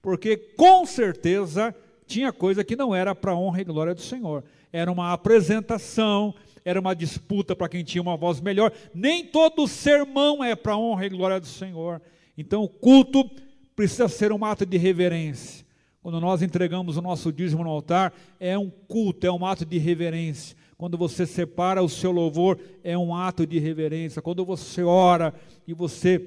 porque 0.00 0.38
com 0.38 0.86
certeza 0.86 1.74
tinha 2.06 2.32
coisa 2.32 2.64
que 2.64 2.74
não 2.74 2.94
era 2.94 3.14
para 3.14 3.32
a 3.32 3.36
honra 3.36 3.60
e 3.60 3.64
glória 3.64 3.94
do 3.94 4.00
Senhor. 4.00 4.42
Era 4.72 4.90
uma 4.90 5.12
apresentação, 5.12 6.34
era 6.64 6.80
uma 6.80 6.94
disputa 6.94 7.54
para 7.56 7.68
quem 7.68 7.84
tinha 7.84 8.02
uma 8.02 8.16
voz 8.16 8.40
melhor. 8.40 8.72
Nem 8.94 9.24
todo 9.24 9.66
sermão 9.68 10.42
é 10.42 10.54
para 10.54 10.76
honra 10.76 11.06
e 11.06 11.10
glória 11.10 11.40
do 11.40 11.46
Senhor. 11.46 12.00
Então 12.36 12.62
o 12.62 12.68
culto 12.68 13.28
precisa 13.74 14.08
ser 14.08 14.32
um 14.32 14.44
ato 14.44 14.66
de 14.66 14.76
reverência. 14.76 15.64
Quando 16.02 16.20
nós 16.20 16.40
entregamos 16.40 16.96
o 16.96 17.02
nosso 17.02 17.30
dízimo 17.30 17.62
no 17.62 17.70
altar, 17.70 18.12
é 18.38 18.56
um 18.56 18.70
culto, 18.70 19.26
é 19.26 19.32
um 19.32 19.44
ato 19.44 19.66
de 19.66 19.78
reverência. 19.78 20.56
Quando 20.78 20.96
você 20.96 21.26
separa 21.26 21.82
o 21.82 21.88
seu 21.90 22.10
louvor, 22.10 22.58
é 22.82 22.96
um 22.96 23.14
ato 23.14 23.46
de 23.46 23.58
reverência. 23.58 24.22
Quando 24.22 24.44
você 24.44 24.82
ora 24.82 25.34
e 25.66 25.74
você 25.74 26.26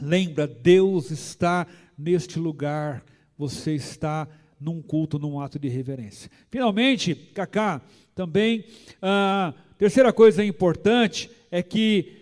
lembra, 0.00 0.46
Deus 0.46 1.12
está 1.12 1.66
neste 1.96 2.38
lugar, 2.38 3.04
você 3.38 3.74
está 3.74 4.26
num 4.60 4.82
culto, 4.82 5.18
num 5.18 5.38
ato 5.38 5.58
de 5.58 5.68
reverência. 5.68 6.30
Finalmente, 6.50 7.14
Cacá, 7.14 7.80
também, 8.16 8.64
a 9.02 9.52
terceira 9.76 10.10
coisa 10.10 10.42
importante 10.42 11.30
é 11.50 11.62
que, 11.62 12.16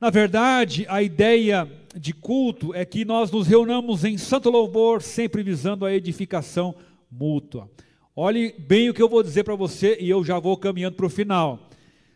na 0.00 0.08
verdade, 0.08 0.86
a 0.88 1.02
ideia 1.02 1.70
de 1.94 2.14
culto 2.14 2.74
é 2.74 2.86
que 2.86 3.04
nós 3.04 3.30
nos 3.30 3.46
reunamos 3.46 4.02
em 4.02 4.16
santo 4.16 4.48
louvor, 4.48 5.02
sempre 5.02 5.42
visando 5.42 5.84
a 5.84 5.92
edificação 5.92 6.74
mútua. 7.12 7.70
Olhe 8.16 8.54
bem 8.58 8.88
o 8.88 8.94
que 8.94 9.02
eu 9.02 9.10
vou 9.10 9.22
dizer 9.22 9.44
para 9.44 9.54
você 9.54 9.98
e 10.00 10.08
eu 10.08 10.24
já 10.24 10.38
vou 10.38 10.56
caminhando 10.56 10.96
para 10.96 11.04
o 11.04 11.10
final. 11.10 11.68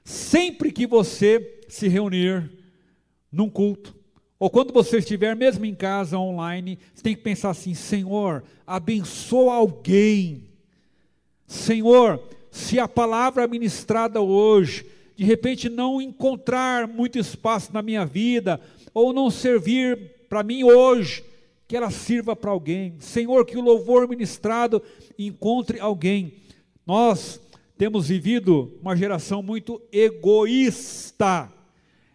Sempre 0.02 0.72
que 0.72 0.86
você 0.86 1.60
se 1.68 1.88
reunir 1.88 2.50
num 3.30 3.50
culto, 3.50 3.94
ou 4.38 4.48
quando 4.48 4.72
você 4.72 4.96
estiver 4.96 5.36
mesmo 5.36 5.66
em 5.66 5.74
casa 5.74 6.18
online, 6.18 6.78
você 6.94 7.02
tem 7.02 7.14
que 7.14 7.20
pensar 7.20 7.50
assim: 7.50 7.74
Senhor, 7.74 8.42
abençoa 8.66 9.56
alguém. 9.56 10.48
Senhor, 11.46 12.18
se 12.50 12.78
a 12.78 12.88
palavra 12.88 13.46
ministrada 13.46 14.20
hoje, 14.20 14.84
de 15.16 15.24
repente 15.24 15.68
não 15.68 16.00
encontrar 16.00 16.88
muito 16.88 17.18
espaço 17.18 17.72
na 17.72 17.82
minha 17.82 18.04
vida, 18.04 18.60
ou 18.92 19.12
não 19.12 19.30
servir 19.30 19.96
para 20.28 20.42
mim 20.42 20.64
hoje, 20.64 21.24
que 21.68 21.76
ela 21.76 21.90
sirva 21.90 22.34
para 22.34 22.50
alguém. 22.50 22.94
Senhor, 22.98 23.44
que 23.44 23.56
o 23.56 23.60
louvor 23.60 24.08
ministrado 24.08 24.82
encontre 25.18 25.78
alguém. 25.78 26.34
Nós 26.84 27.40
temos 27.78 28.08
vivido 28.08 28.76
uma 28.82 28.96
geração 28.96 29.42
muito 29.42 29.80
egoísta. 29.92 31.50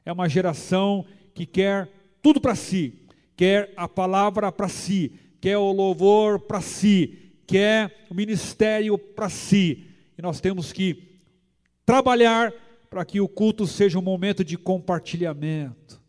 É 0.06 0.12
uma 0.12 0.28
geração 0.28 1.06
que 1.34 1.46
quer 1.46 1.90
tudo 2.22 2.42
para 2.42 2.56
si, 2.56 2.94
quer 3.36 3.72
a 3.78 3.88
palavra 3.88 4.52
para 4.52 4.68
si, 4.68 5.12
quer 5.40 5.58
o 5.58 5.72
louvor 5.72 6.40
para 6.40 6.60
si, 6.60 7.18
quer 7.48 8.06
o 8.10 8.14
ministério 8.14 8.98
para 8.98 9.30
si. 9.30 9.86
E 10.18 10.22
nós 10.22 10.40
temos 10.40 10.72
que 10.72 11.20
trabalhar 11.86 12.54
para 12.90 13.04
que 13.04 13.20
o 13.20 13.28
culto 13.28 13.68
seja 13.68 14.00
um 14.00 14.02
momento 14.02 14.44
de 14.44 14.58
compartilhamento. 14.58 16.02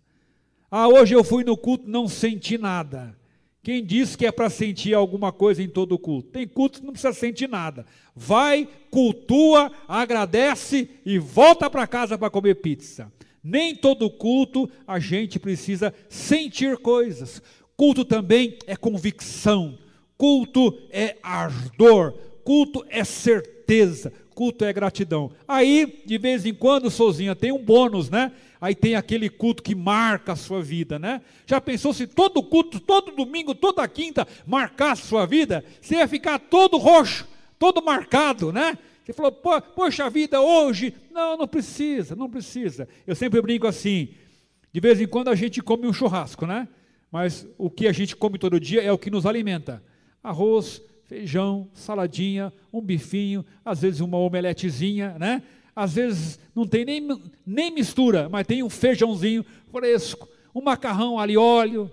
Ah, 0.70 0.88
hoje 0.88 1.14
eu 1.14 1.24
fui 1.24 1.42
no 1.44 1.56
culto, 1.56 1.88
não 1.88 2.06
senti 2.08 2.56
nada. 2.56 3.16
Quem 3.62 3.84
disse 3.84 4.16
que 4.16 4.24
é 4.24 4.30
para 4.30 4.48
sentir 4.48 4.94
alguma 4.94 5.32
coisa 5.32 5.60
em 5.60 5.68
todo 5.68 5.98
culto? 5.98 6.30
Tem 6.30 6.46
culto 6.46 6.78
que 6.78 6.86
não 6.86 6.92
precisa 6.92 7.12
sentir 7.12 7.48
nada. 7.48 7.84
Vai, 8.14 8.68
cultua, 8.92 9.72
agradece 9.88 10.88
e 11.04 11.18
volta 11.18 11.68
para 11.68 11.86
casa 11.86 12.16
para 12.16 12.30
comer 12.30 12.54
pizza. 12.56 13.12
Nem 13.42 13.74
todo 13.74 14.08
culto 14.08 14.70
a 14.86 15.00
gente 15.00 15.40
precisa 15.40 15.92
sentir 16.08 16.76
coisas. 16.78 17.42
Culto 17.76 18.04
também 18.04 18.56
é 18.68 18.76
convicção. 18.76 19.76
Culto 20.16 20.78
é 20.90 21.16
ardor. 21.20 22.12
Culto 22.44 22.84
é 22.88 23.02
certeza. 23.02 23.55
Culto 24.34 24.64
é 24.64 24.72
gratidão. 24.72 25.30
Aí, 25.48 26.02
de 26.04 26.18
vez 26.18 26.44
em 26.44 26.54
quando, 26.54 26.90
Souzinha, 26.90 27.34
tem 27.34 27.52
um 27.52 27.62
bônus, 27.62 28.10
né? 28.10 28.32
aí 28.60 28.74
tem 28.74 28.94
aquele 28.94 29.28
culto 29.28 29.62
que 29.62 29.74
marca 29.74 30.32
a 30.32 30.36
sua 30.36 30.62
vida, 30.62 30.98
né? 30.98 31.20
Já 31.46 31.60
pensou 31.60 31.92
se 31.92 32.06
todo 32.06 32.42
culto, 32.42 32.80
todo 32.80 33.12
domingo, 33.12 33.54
toda 33.54 33.86
quinta 33.86 34.26
marcasse 34.46 35.02
a 35.02 35.06
sua 35.06 35.26
vida? 35.26 35.64
Você 35.80 35.96
ia 35.96 36.08
ficar 36.08 36.38
todo 36.38 36.76
roxo, 36.76 37.26
todo 37.58 37.84
marcado, 37.84 38.52
né? 38.52 38.78
Você 39.04 39.12
falou, 39.12 39.32
poxa 39.32 40.10
vida, 40.10 40.40
hoje. 40.40 40.92
Não, 41.12 41.36
não 41.36 41.46
precisa, 41.46 42.16
não 42.16 42.28
precisa. 42.28 42.88
Eu 43.06 43.14
sempre 43.14 43.40
brinco 43.40 43.66
assim: 43.66 44.08
de 44.72 44.80
vez 44.80 45.00
em 45.00 45.06
quando 45.06 45.28
a 45.28 45.34
gente 45.34 45.62
come 45.62 45.86
um 45.86 45.92
churrasco, 45.92 46.46
né? 46.46 46.66
Mas 47.10 47.46
o 47.56 47.70
que 47.70 47.86
a 47.86 47.92
gente 47.92 48.16
come 48.16 48.38
todo 48.38 48.58
dia 48.58 48.82
é 48.82 48.90
o 48.90 48.98
que 48.98 49.10
nos 49.10 49.26
alimenta: 49.26 49.82
arroz, 50.22 50.82
feijão, 51.06 51.68
saladinha, 51.72 52.52
um 52.72 52.80
bifinho, 52.80 53.44
às 53.64 53.80
vezes 53.82 54.00
uma 54.00 54.18
omeletezinha, 54.18 55.16
né? 55.18 55.42
às 55.76 55.92
vezes 55.92 56.38
não 56.54 56.66
tem 56.66 56.86
nem, 56.86 57.06
nem 57.46 57.70
mistura, 57.70 58.30
mas 58.30 58.46
tem 58.46 58.62
um 58.62 58.70
feijãozinho 58.70 59.44
fresco, 59.70 60.26
um 60.54 60.62
macarrão 60.62 61.18
ali 61.18 61.36
óleo, 61.36 61.90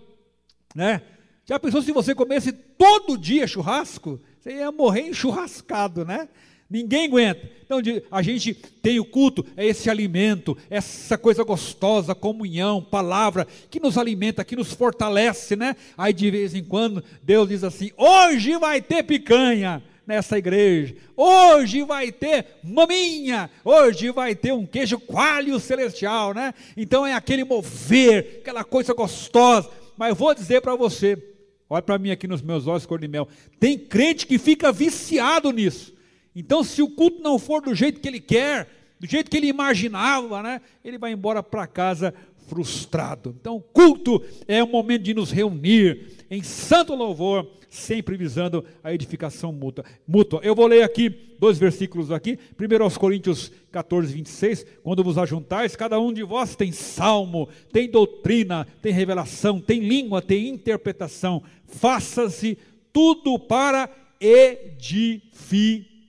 né? 0.73 1.01
Já 1.45 1.59
pensou 1.59 1.81
se 1.81 1.91
você 1.91 2.15
comesse 2.15 2.53
todo 2.53 3.17
dia 3.17 3.45
churrasco? 3.45 4.21
Você 4.39 4.53
ia 4.53 4.71
morrer 4.71 5.09
enchurrascado, 5.09 6.05
né? 6.05 6.29
Ninguém 6.73 7.05
aguenta. 7.05 7.47
Então 7.63 7.79
a 8.09 8.21
gente 8.23 8.55
tem 8.81 8.99
o 8.99 9.05
culto, 9.05 9.45
é 9.55 9.63
esse 9.63 9.91
alimento, 9.91 10.57
essa 10.71 11.15
coisa 11.19 11.43
gostosa, 11.43 12.15
comunhão, 12.15 12.81
palavra, 12.81 13.47
que 13.69 13.79
nos 13.79 13.95
alimenta, 13.95 14.43
que 14.43 14.55
nos 14.55 14.73
fortalece, 14.73 15.55
né? 15.55 15.75
Aí 15.95 16.11
de 16.11 16.31
vez 16.31 16.55
em 16.55 16.63
quando 16.63 17.03
Deus 17.21 17.49
diz 17.49 17.63
assim: 17.63 17.91
hoje 17.95 18.57
vai 18.57 18.81
ter 18.81 19.03
picanha 19.03 19.83
nessa 20.07 20.35
igreja. 20.35 20.95
Hoje 21.15 21.83
vai 21.83 22.11
ter 22.11 22.43
maminha, 22.63 23.51
hoje 23.63 24.09
vai 24.09 24.33
ter 24.33 24.51
um 24.51 24.65
queijo 24.65 24.99
coalho 24.99 25.59
celestial, 25.59 26.33
né? 26.33 26.55
Então 26.75 27.05
é 27.05 27.13
aquele 27.13 27.43
mover, 27.43 28.39
aquela 28.41 28.63
coisa 28.63 28.95
gostosa. 28.95 29.69
Mas 29.95 30.09
eu 30.09 30.15
vou 30.15 30.33
dizer 30.33 30.59
para 30.59 30.75
você, 30.75 31.21
olha 31.69 31.83
para 31.83 31.99
mim 31.99 32.09
aqui 32.09 32.27
nos 32.27 32.41
meus 32.41 32.65
olhos 32.65 32.87
cor 32.87 32.99
de 32.99 33.07
mel, 33.07 33.27
tem 33.59 33.77
crente 33.77 34.25
que 34.25 34.39
fica 34.39 34.71
viciado 34.71 35.51
nisso. 35.51 35.92
Então 36.35 36.63
se 36.63 36.81
o 36.81 36.89
culto 36.89 37.21
não 37.21 37.37
for 37.37 37.61
do 37.61 37.75
jeito 37.75 37.99
que 37.99 38.07
ele 38.07 38.19
quer, 38.19 38.67
do 38.99 39.07
jeito 39.07 39.29
que 39.29 39.37
ele 39.37 39.47
imaginava, 39.47 40.41
né? 40.41 40.61
Ele 40.83 40.97
vai 40.97 41.11
embora 41.11 41.43
para 41.43 41.67
casa 41.67 42.13
frustrado. 42.47 43.35
Então, 43.39 43.63
culto 43.73 44.23
é 44.47 44.63
um 44.63 44.67
momento 44.67 45.03
de 45.03 45.13
nos 45.13 45.31
reunir 45.31 46.25
em 46.29 46.43
santo 46.43 46.93
louvor 46.95 47.49
sempre 47.69 48.15
visando 48.15 48.63
a 48.83 48.93
edificação 48.93 49.51
mútua. 49.51 49.83
mútua. 50.07 50.39
Eu 50.43 50.53
vou 50.53 50.67
ler 50.67 50.83
aqui 50.83 51.09
dois 51.39 51.57
versículos 51.57 52.11
aqui. 52.11 52.37
Primeiro 52.55 52.83
aos 52.83 52.97
Coríntios 52.97 53.51
14, 53.71 54.13
26. 54.13 54.65
Quando 54.83 55.03
vos 55.03 55.17
ajuntais, 55.17 55.75
cada 55.75 55.99
um 55.99 56.13
de 56.13 56.23
vós 56.23 56.55
tem 56.55 56.71
salmo, 56.71 57.49
tem 57.71 57.89
doutrina, 57.89 58.67
tem 58.81 58.93
revelação, 58.93 59.59
tem 59.59 59.79
língua, 59.79 60.21
tem 60.21 60.49
interpretação. 60.49 61.41
Faça-se 61.65 62.57
tudo 62.91 63.39
para 63.39 63.89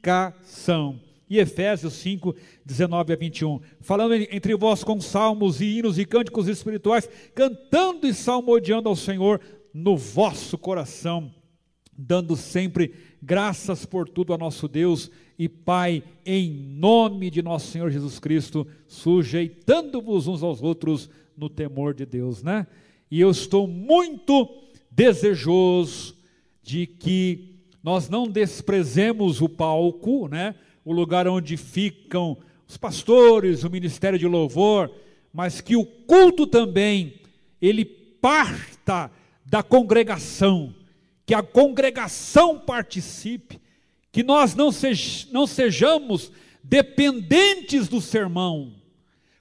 edificação. 0.05 1.01
E 1.29 1.39
Efésios 1.39 1.95
5, 1.95 2.35
19 2.65 3.13
a 3.13 3.17
21. 3.17 3.61
Falando 3.81 4.15
entre 4.15 4.55
vós 4.55 4.85
com 4.85 5.01
salmos 5.01 5.61
e 5.61 5.79
hinos 5.79 5.99
e 5.99 6.05
cânticos 6.05 6.49
espirituais, 6.49 7.09
cantando 7.35 8.07
e 8.07 8.13
salmodiando 8.13 8.89
ao 8.89 8.97
Senhor 8.97 9.41
no 9.73 9.97
vosso 9.97 10.59
coração 10.59 11.33
dando 11.97 12.37
sempre 12.37 12.95
graças 13.23 13.87
por 13.87 14.09
tudo 14.09 14.35
a 14.35 14.39
nosso 14.39 14.69
Deus 14.69 15.11
e 15.39 15.49
Pai, 15.49 16.03
em 16.25 16.51
nome 16.51 17.31
de 17.31 17.43
nosso 17.43 17.71
Senhor 17.71 17.91
Jesus 17.91 18.19
Cristo, 18.19 18.67
sujeitando-vos 18.87 20.27
uns 20.27 20.43
aos 20.43 20.63
outros 20.63 21.09
no 21.37 21.49
temor 21.49 21.95
de 21.95 22.07
Deus, 22.07 22.43
né? 22.43 22.67
E 23.11 23.21
eu 23.21 23.31
estou 23.31 23.67
muito 23.67 24.49
desejoso 24.91 26.17
de 26.63 26.87
que 26.87 27.54
nós 27.85 28.09
não 28.09 28.27
desprezemos 28.27 29.41
o 29.41 29.49
palco, 29.49 30.27
né? 30.27 30.57
O 30.85 30.93
lugar 30.93 31.29
onde 31.29 31.57
ficam 31.57 32.37
os 32.67 32.77
pastores, 32.77 33.63
o 33.63 33.71
ministério 33.71 34.19
de 34.19 34.27
louvor, 34.27 34.91
mas 35.33 35.61
que 35.61 35.77
o 35.77 35.85
culto 35.85 36.49
também 36.49 37.21
ele 37.63 37.85
parta 37.85 39.09
da 39.47 39.63
congregação 39.63 40.75
que 41.27 41.35
a 41.35 41.43
congregação 41.43 42.59
participe, 42.59 43.61
que 44.13 44.23
nós 44.23 44.55
não, 44.55 44.71
sej 44.71 45.29
não 45.33 45.47
sejamos 45.47 46.31
dependentes 46.63 47.89
do 47.89 48.01
sermão. 48.01 48.75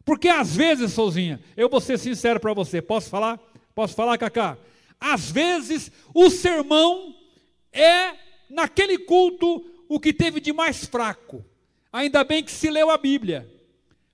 Porque 0.05 0.27
às 0.27 0.55
vezes, 0.55 0.93
Souzinha, 0.93 1.39
eu 1.55 1.69
vou 1.69 1.79
ser 1.79 1.97
sincero 1.97 2.39
para 2.39 2.53
você, 2.53 2.81
posso 2.81 3.09
falar? 3.09 3.39
Posso 3.75 3.95
falar, 3.95 4.17
Cacá? 4.17 4.57
Às 4.99 5.29
vezes 5.31 5.91
o 6.13 6.29
sermão 6.29 7.15
é, 7.71 8.13
naquele 8.49 8.97
culto, 8.97 9.65
o 9.87 9.99
que 9.99 10.13
teve 10.13 10.39
de 10.39 10.51
mais 10.53 10.85
fraco. 10.85 11.43
Ainda 11.91 12.23
bem 12.23 12.43
que 12.43 12.51
se 12.51 12.69
leu 12.69 12.89
a 12.89 12.97
Bíblia. 12.97 13.49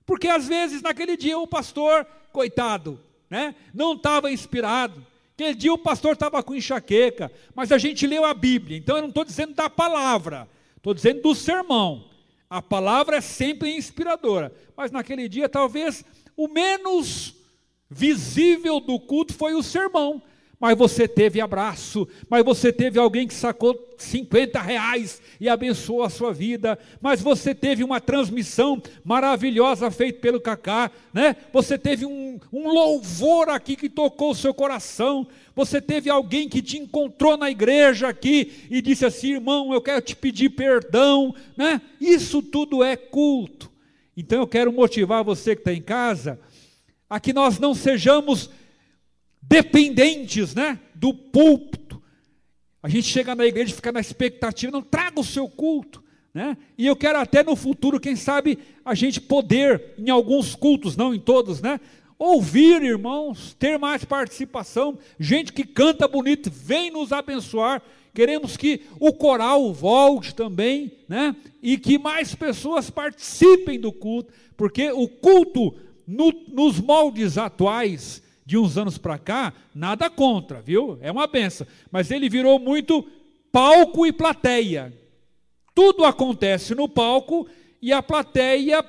Porque 0.04 0.28
às 0.28 0.48
vezes 0.48 0.82
naquele 0.82 1.16
dia 1.16 1.38
o 1.38 1.46
pastor, 1.46 2.06
coitado, 2.32 3.00
né, 3.28 3.54
não 3.72 3.94
estava 3.94 4.30
inspirado, 4.30 5.06
Aquele 5.40 5.54
dia 5.54 5.72
o 5.72 5.78
pastor 5.78 6.12
estava 6.12 6.42
com 6.42 6.54
enxaqueca, 6.54 7.32
mas 7.54 7.72
a 7.72 7.78
gente 7.78 8.06
leu 8.06 8.26
a 8.26 8.34
Bíblia, 8.34 8.76
então 8.76 8.96
eu 8.96 9.00
não 9.00 9.08
estou 9.08 9.24
dizendo 9.24 9.54
da 9.54 9.70
palavra, 9.70 10.46
estou 10.76 10.92
dizendo 10.92 11.22
do 11.22 11.34
sermão. 11.34 12.10
A 12.50 12.60
palavra 12.60 13.16
é 13.16 13.20
sempre 13.22 13.74
inspiradora, 13.74 14.52
mas 14.76 14.90
naquele 14.90 15.30
dia 15.30 15.48
talvez 15.48 16.04
o 16.36 16.46
menos 16.46 17.34
visível 17.88 18.80
do 18.80 19.00
culto 19.00 19.32
foi 19.32 19.54
o 19.54 19.62
sermão 19.62 20.22
mas 20.60 20.76
você 20.76 21.08
teve 21.08 21.40
abraço, 21.40 22.06
mas 22.28 22.44
você 22.44 22.70
teve 22.70 22.98
alguém 22.98 23.26
que 23.26 23.32
sacou 23.32 23.88
50 23.96 24.60
reais 24.60 25.22
e 25.40 25.48
abençoou 25.48 26.02
a 26.02 26.10
sua 26.10 26.34
vida, 26.34 26.78
mas 27.00 27.22
você 27.22 27.54
teve 27.54 27.82
uma 27.82 27.98
transmissão 27.98 28.80
maravilhosa 29.02 29.90
feita 29.90 30.20
pelo 30.20 30.38
Cacá, 30.38 30.90
né? 31.14 31.34
Você 31.50 31.78
teve 31.78 32.04
um, 32.04 32.38
um 32.52 32.68
louvor 32.68 33.48
aqui 33.48 33.74
que 33.74 33.88
tocou 33.88 34.32
o 34.32 34.34
seu 34.34 34.52
coração, 34.52 35.26
você 35.56 35.80
teve 35.80 36.10
alguém 36.10 36.46
que 36.46 36.60
te 36.60 36.76
encontrou 36.76 37.38
na 37.38 37.50
igreja 37.50 38.08
aqui 38.08 38.66
e 38.70 38.82
disse 38.82 39.06
assim, 39.06 39.32
irmão, 39.32 39.72
eu 39.72 39.80
quero 39.80 40.02
te 40.02 40.14
pedir 40.14 40.50
perdão, 40.50 41.34
né? 41.56 41.80
Isso 41.98 42.42
tudo 42.42 42.84
é 42.84 42.96
culto. 42.96 43.70
Então 44.14 44.40
eu 44.40 44.46
quero 44.46 44.70
motivar 44.70 45.24
você 45.24 45.54
que 45.56 45.62
está 45.62 45.72
em 45.72 45.80
casa 45.80 46.38
a 47.08 47.18
que 47.18 47.32
nós 47.32 47.58
não 47.58 47.74
sejamos 47.74 48.50
dependentes 49.50 50.54
né, 50.54 50.78
do 50.94 51.12
púlpito. 51.12 52.00
A 52.80 52.88
gente 52.88 53.08
chega 53.08 53.34
na 53.34 53.44
igreja 53.44 53.72
e 53.72 53.74
fica 53.74 53.90
na 53.90 53.98
expectativa, 53.98 54.70
não 54.70 54.80
traga 54.80 55.18
o 55.18 55.24
seu 55.24 55.48
culto. 55.48 56.02
Né? 56.32 56.56
E 56.78 56.86
eu 56.86 56.94
quero 56.94 57.18
até 57.18 57.42
no 57.42 57.56
futuro, 57.56 57.98
quem 57.98 58.14
sabe, 58.14 58.56
a 58.84 58.94
gente 58.94 59.20
poder, 59.20 59.94
em 59.98 60.08
alguns 60.08 60.54
cultos, 60.54 60.96
não 60.96 61.12
em 61.12 61.18
todos, 61.18 61.60
né? 61.60 61.80
Ouvir, 62.16 62.82
irmãos, 62.82 63.56
ter 63.58 63.78
mais 63.78 64.04
participação, 64.04 64.98
gente 65.18 65.52
que 65.52 65.64
canta 65.64 66.06
bonito, 66.06 66.50
vem 66.50 66.90
nos 66.90 67.12
abençoar. 67.12 67.82
queremos 68.14 68.56
que 68.56 68.82
o 69.00 69.12
coral 69.12 69.72
volte 69.72 70.34
também, 70.34 70.92
né? 71.08 71.34
E 71.60 71.76
que 71.76 71.98
mais 71.98 72.34
pessoas 72.34 72.90
participem 72.90 73.80
do 73.80 73.90
culto, 73.90 74.32
porque 74.56 74.92
o 74.92 75.08
culto 75.08 75.74
no, 76.06 76.30
nos 76.52 76.78
moldes 76.78 77.36
atuais 77.36 78.22
de 78.50 78.58
uns 78.58 78.76
anos 78.76 78.98
para 78.98 79.16
cá, 79.16 79.52
nada 79.72 80.10
contra, 80.10 80.60
viu? 80.60 80.98
É 81.00 81.12
uma 81.12 81.28
benção, 81.28 81.64
mas 81.88 82.10
ele 82.10 82.28
virou 82.28 82.58
muito 82.58 83.08
palco 83.52 84.04
e 84.04 84.12
plateia. 84.12 84.92
Tudo 85.72 86.04
acontece 86.04 86.74
no 86.74 86.88
palco 86.88 87.46
e 87.80 87.92
a 87.92 88.02
plateia 88.02 88.84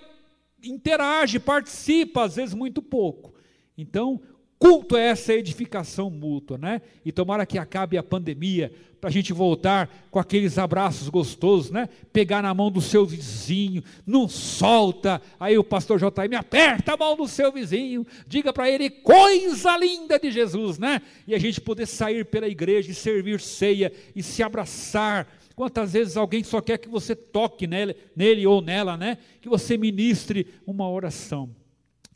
interage, 0.64 1.38
participa, 1.40 2.24
às 2.24 2.38
vezes 2.38 2.56
muito 2.56 2.82
pouco. 2.82 3.36
Então, 3.78 4.20
culto 4.58 4.98
é 4.98 5.10
essa 5.10 5.32
edificação 5.32 6.10
mútua, 6.10 6.58
né? 6.58 6.82
E 7.06 7.12
tomara 7.12 7.46
que 7.46 7.60
acabe 7.60 8.00
a 8.00 8.04
pandemia, 8.04 8.74
para 9.02 9.10
a 9.10 9.12
gente 9.14 9.34
voltar 9.34 9.90
com 10.12 10.20
aqueles 10.20 10.60
abraços 10.60 11.10
gostosos, 11.10 11.72
né? 11.72 11.90
Pegar 12.14 12.44
na 12.44 12.54
mão 12.54 12.70
do 12.70 12.80
seu 12.80 13.04
vizinho, 13.04 13.84
não 14.06 14.30
solta. 14.30 15.20
Aí 15.40 15.58
o 15.58 15.64
pastor 15.64 16.00
me 16.30 16.36
aperta 16.36 16.94
a 16.94 16.98
mão 16.98 17.18
do 17.18 17.28
seu 17.28 17.52
vizinho, 17.52 18.06
diga 18.28 18.54
para 18.54 18.70
ele 18.70 18.92
coisa 18.92 19.76
linda 19.76 20.20
de 20.20 20.30
Jesus, 20.30 20.78
né? 20.78 21.02
E 21.28 21.34
a 21.34 21.40
gente 21.40 21.60
poder 21.60 21.88
sair 21.88 22.24
pela 22.26 22.48
igreja 22.48 22.92
e 22.92 22.94
servir 22.94 23.42
ceia 23.42 23.92
e 24.16 24.22
se 24.22 24.44
abraçar. 24.44 25.28
Quantas 25.56 25.94
vezes 25.94 26.16
alguém 26.16 26.44
só 26.44 26.62
quer 26.62 26.78
que 26.78 26.88
você 26.88 27.16
toque 27.16 27.66
nele, 27.66 27.96
nele 28.16 28.46
ou 28.46 28.62
nela, 28.62 28.96
né? 28.96 29.18
Que 29.42 29.50
você 29.50 29.78
ministre 29.78 30.46
uma 30.66 30.88
oração. 30.88 31.50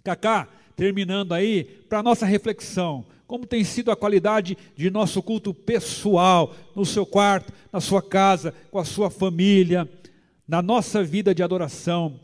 Cacá, 0.04 0.48
terminando 0.76 1.34
aí, 1.34 1.64
para 1.64 2.04
nossa 2.04 2.28
reflexão 2.28 3.04
como 3.28 3.46
tem 3.46 3.64
sido 3.64 3.92
a 3.92 3.96
qualidade 3.96 4.58
de 4.76 4.90
nosso 4.90 5.22
culto 5.22 5.54
pessoal, 5.54 6.54
no 6.76 6.86
seu 6.86 7.06
quarto, 7.06 7.52
na 7.72 7.82
sua 7.82 8.02
casa, 8.02 8.54
com 8.70 8.78
a 8.78 8.86
sua 8.86 9.10
família, 9.10 9.90
na 10.48 10.62
nossa 10.62 11.04
vida 11.04 11.34
de 11.34 11.42
adoração, 11.42 12.20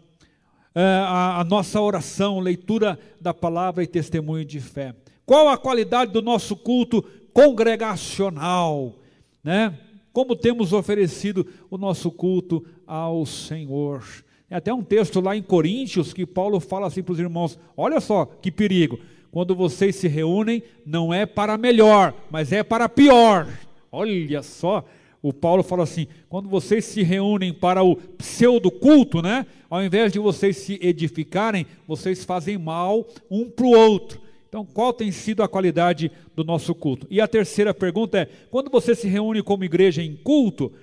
é, 0.76 0.82
a, 0.82 1.40
a 1.40 1.44
nossa 1.44 1.82
oração, 1.82 2.40
leitura 2.40 3.00
da 3.20 3.34
palavra 3.34 3.84
e 3.84 3.88
testemunho 3.88 4.46
de 4.46 4.60
fé. 4.60 4.96
Qual 5.26 5.50
a 5.50 5.58
qualidade 5.58 6.12
do 6.12 6.22
nosso 6.22 6.56
culto 6.56 7.04
congregacional, 7.34 8.96
né? 9.44 9.78
Como 10.14 10.36
temos 10.36 10.74
oferecido 10.74 11.48
o 11.70 11.78
nosso 11.78 12.12
culto 12.12 12.66
ao 12.86 13.26
Senhor. 13.26 14.04
Tem 14.48 14.58
até 14.58 14.74
um 14.74 14.84
texto 14.84 15.22
lá 15.22 15.36
em 15.36 15.42
Coríntios 15.42 16.12
que 16.12 16.26
Paulo 16.26 16.60
fala 16.60 16.88
assim 16.88 17.02
para 17.02 17.14
os 17.14 17.20
irmãos: 17.20 17.58
olha 17.76 18.02
só 18.02 18.26
que 18.26 18.52
perigo 18.52 19.00
quando 19.32 19.56
vocês 19.56 19.96
se 19.96 20.08
reúnem, 20.08 20.62
não 20.86 21.14
é 21.14 21.26
para 21.26 21.58
melhor, 21.58 22.14
mas 22.30 22.52
é 22.52 22.64
para 22.64 22.90
pior. 22.90 23.48
Olha 23.92 24.44
só, 24.44 24.86
o 25.22 25.32
Paulo 25.32 25.64
fala 25.64 25.84
assim: 25.84 26.08
quando 26.28 26.50
vocês 26.50 26.86
se 26.86 27.02
reúnem 27.02 27.54
para 27.54 27.84
o 27.84 27.96
pseudo 27.96 28.70
culto, 28.70 29.22
né? 29.22 29.46
Ao 29.70 29.84
invés 29.84 30.12
de 30.12 30.20
vocês 30.20 30.58
se 30.58 30.78
edificarem, 30.82 31.66
vocês 31.88 32.26
fazem 32.26 32.58
mal 32.58 33.08
um 33.30 33.50
para 33.50 33.66
o 33.66 33.72
outro. 33.72 34.20
Então, 34.50 34.66
qual 34.66 34.92
tem 34.92 35.12
sido 35.12 35.42
a 35.42 35.48
qualidade 35.48 36.12
do 36.36 36.44
nosso 36.44 36.76
culto? 36.76 37.08
E 37.10 37.22
a 37.22 37.28
terceira 37.28 37.74
pergunta 37.74 38.20
é: 38.20 38.30
quando 38.50 38.70
você 38.70 38.94
se 38.94 39.08
reúne 39.08 39.42
como 39.42 39.64
igreja 39.64 40.04
em 40.04 40.16
culto, 40.16 40.74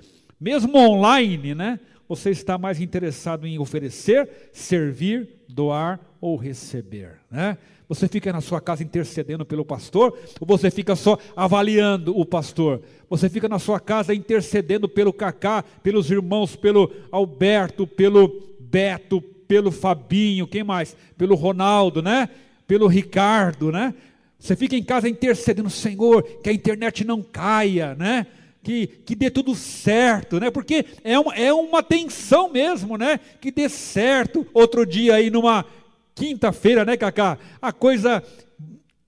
mesmo 0.40 0.78
online, 0.78 1.54
né? 1.54 1.78
Você 2.08 2.30
está 2.30 2.56
mais 2.56 2.80
interessado 2.80 3.46
em 3.46 3.58
oferecer, 3.58 4.50
servir, 4.50 5.28
doar 5.46 6.00
ou 6.18 6.36
receber, 6.36 7.18
né? 7.30 7.58
Você 7.88 8.06
fica 8.06 8.30
na 8.30 8.42
sua 8.42 8.60
casa 8.60 8.82
intercedendo 8.82 9.46
pelo 9.46 9.64
pastor, 9.64 10.16
ou 10.38 10.46
você 10.46 10.70
fica 10.70 10.94
só 10.94 11.18
avaliando 11.34 12.16
o 12.16 12.26
pastor? 12.26 12.82
Você 13.08 13.30
fica 13.30 13.48
na 13.48 13.58
sua 13.58 13.80
casa 13.80 14.14
intercedendo 14.14 14.86
pelo 14.86 15.12
Cacá, 15.12 15.64
pelos 15.82 16.10
irmãos, 16.10 16.54
pelo 16.54 16.92
Alberto, 17.10 17.86
pelo 17.86 18.30
Beto, 18.60 19.22
pelo 19.22 19.70
Fabinho, 19.70 20.46
quem 20.46 20.62
mais? 20.62 20.94
Pelo 21.16 21.34
Ronaldo, 21.34 22.02
né? 22.02 22.28
Pelo 22.66 22.86
Ricardo, 22.86 23.72
né? 23.72 23.94
Você 24.38 24.54
fica 24.54 24.76
em 24.76 24.82
casa 24.82 25.08
intercedendo, 25.08 25.70
Senhor, 25.70 26.22
que 26.22 26.50
a 26.50 26.52
internet 26.52 27.04
não 27.04 27.22
caia, 27.22 27.94
né? 27.94 28.26
Que, 28.62 28.86
que 28.86 29.14
dê 29.14 29.30
tudo 29.30 29.54
certo, 29.54 30.38
né? 30.38 30.50
Porque 30.50 30.84
é 31.02 31.18
uma, 31.18 31.34
é 31.34 31.52
uma 31.54 31.82
tensão 31.82 32.50
mesmo, 32.50 32.98
né? 32.98 33.18
Que 33.40 33.50
dê 33.50 33.66
certo. 33.66 34.46
Outro 34.52 34.84
dia 34.84 35.14
aí 35.14 35.30
numa 35.30 35.64
quinta-feira, 36.18 36.84
né, 36.84 36.96
Cacá? 36.96 37.38
A 37.62 37.72
coisa 37.72 38.22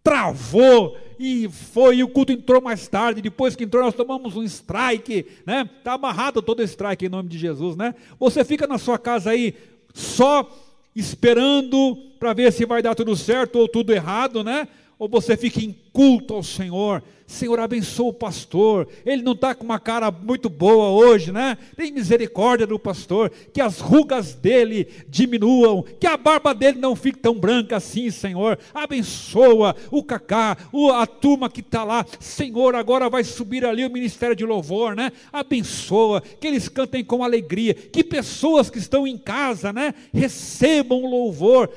travou 0.03 0.97
e 1.19 1.49
foi, 1.49 1.97
e 1.97 2.05
o 2.05 2.09
culto 2.09 2.33
entrou 2.33 2.63
mais 2.63 2.89
tarde, 2.89 3.21
depois 3.21 3.55
que 3.55 3.65
entrou 3.65 3.85
nós 3.85 3.95
tomamos 3.95 4.37
um 4.37 4.43
strike, 4.43 5.27
né? 5.45 5.69
Tá 5.85 5.95
amarrado 5.95 6.41
todo 6.41 6.63
strike 6.63 7.05
em 7.05 7.11
nome 7.11 7.29
de 7.29 7.37
Jesus, 7.37 7.77
né? 7.77 7.95
Você 8.19 8.45
fica 8.45 8.67
na 8.67 8.79
sua 8.79 8.99
casa 8.99 9.31
aí 9.31 9.55
só 9.93 10.49
esperando 10.95 11.97
para 12.19 12.33
ver 12.33 12.53
se 12.53 12.65
vai 12.65 12.81
dar 12.81 12.95
tudo 12.95 13.15
certo 13.17 13.57
ou 13.57 13.69
tudo 13.69 13.93
errado, 13.93 14.43
né? 14.43 14.67
Ou 15.01 15.09
você 15.09 15.35
fica 15.35 15.61
em 15.61 15.75
culto 15.93 16.35
ao 16.35 16.43
Senhor, 16.43 17.03
Senhor, 17.27 17.61
abençoa 17.61 18.11
o 18.11 18.13
pastor. 18.13 18.89
Ele 19.07 19.23
não 19.23 19.33
está 19.33 19.55
com 19.55 19.65
uma 19.65 19.79
cara 19.79 20.11
muito 20.11 20.51
boa 20.51 20.91
hoje, 20.91 21.31
né? 21.31 21.57
Tem 21.77 21.93
misericórdia 21.93 22.67
do 22.67 22.79
pastor, 22.79 23.31
que 23.53 23.61
as 23.61 23.79
rugas 23.79 24.35
dele 24.35 24.89
diminuam, 25.09 25.83
que 25.99 26.09
a 26.09 26.17
barba 26.17 26.53
dele 26.53 26.79
não 26.79 26.97
fique 26.97 27.19
tão 27.19 27.35
branca 27.35 27.77
assim, 27.77 28.11
Senhor. 28.11 28.59
Abençoa 28.75 29.77
o 29.93 30.03
Cacá, 30.03 30.59
a 30.95 31.07
turma 31.07 31.49
que 31.49 31.61
está 31.61 31.85
lá. 31.85 32.05
Senhor, 32.19 32.75
agora 32.75 33.09
vai 33.09 33.23
subir 33.23 33.65
ali 33.65 33.87
o 33.87 33.91
ministério 33.91 34.35
de 34.37 34.45
louvor, 34.45 34.97
né? 34.97 35.13
Abençoa, 35.33 36.21
que 36.21 36.47
eles 36.47 36.69
cantem 36.69 37.03
com 37.03 37.25
alegria, 37.25 37.73
que 37.73 38.05
pessoas 38.05 38.69
que 38.69 38.79
estão 38.79 39.07
em 39.07 39.17
casa, 39.17 39.73
né? 39.73 39.95
Recebam 40.13 41.07
louvor. 41.07 41.71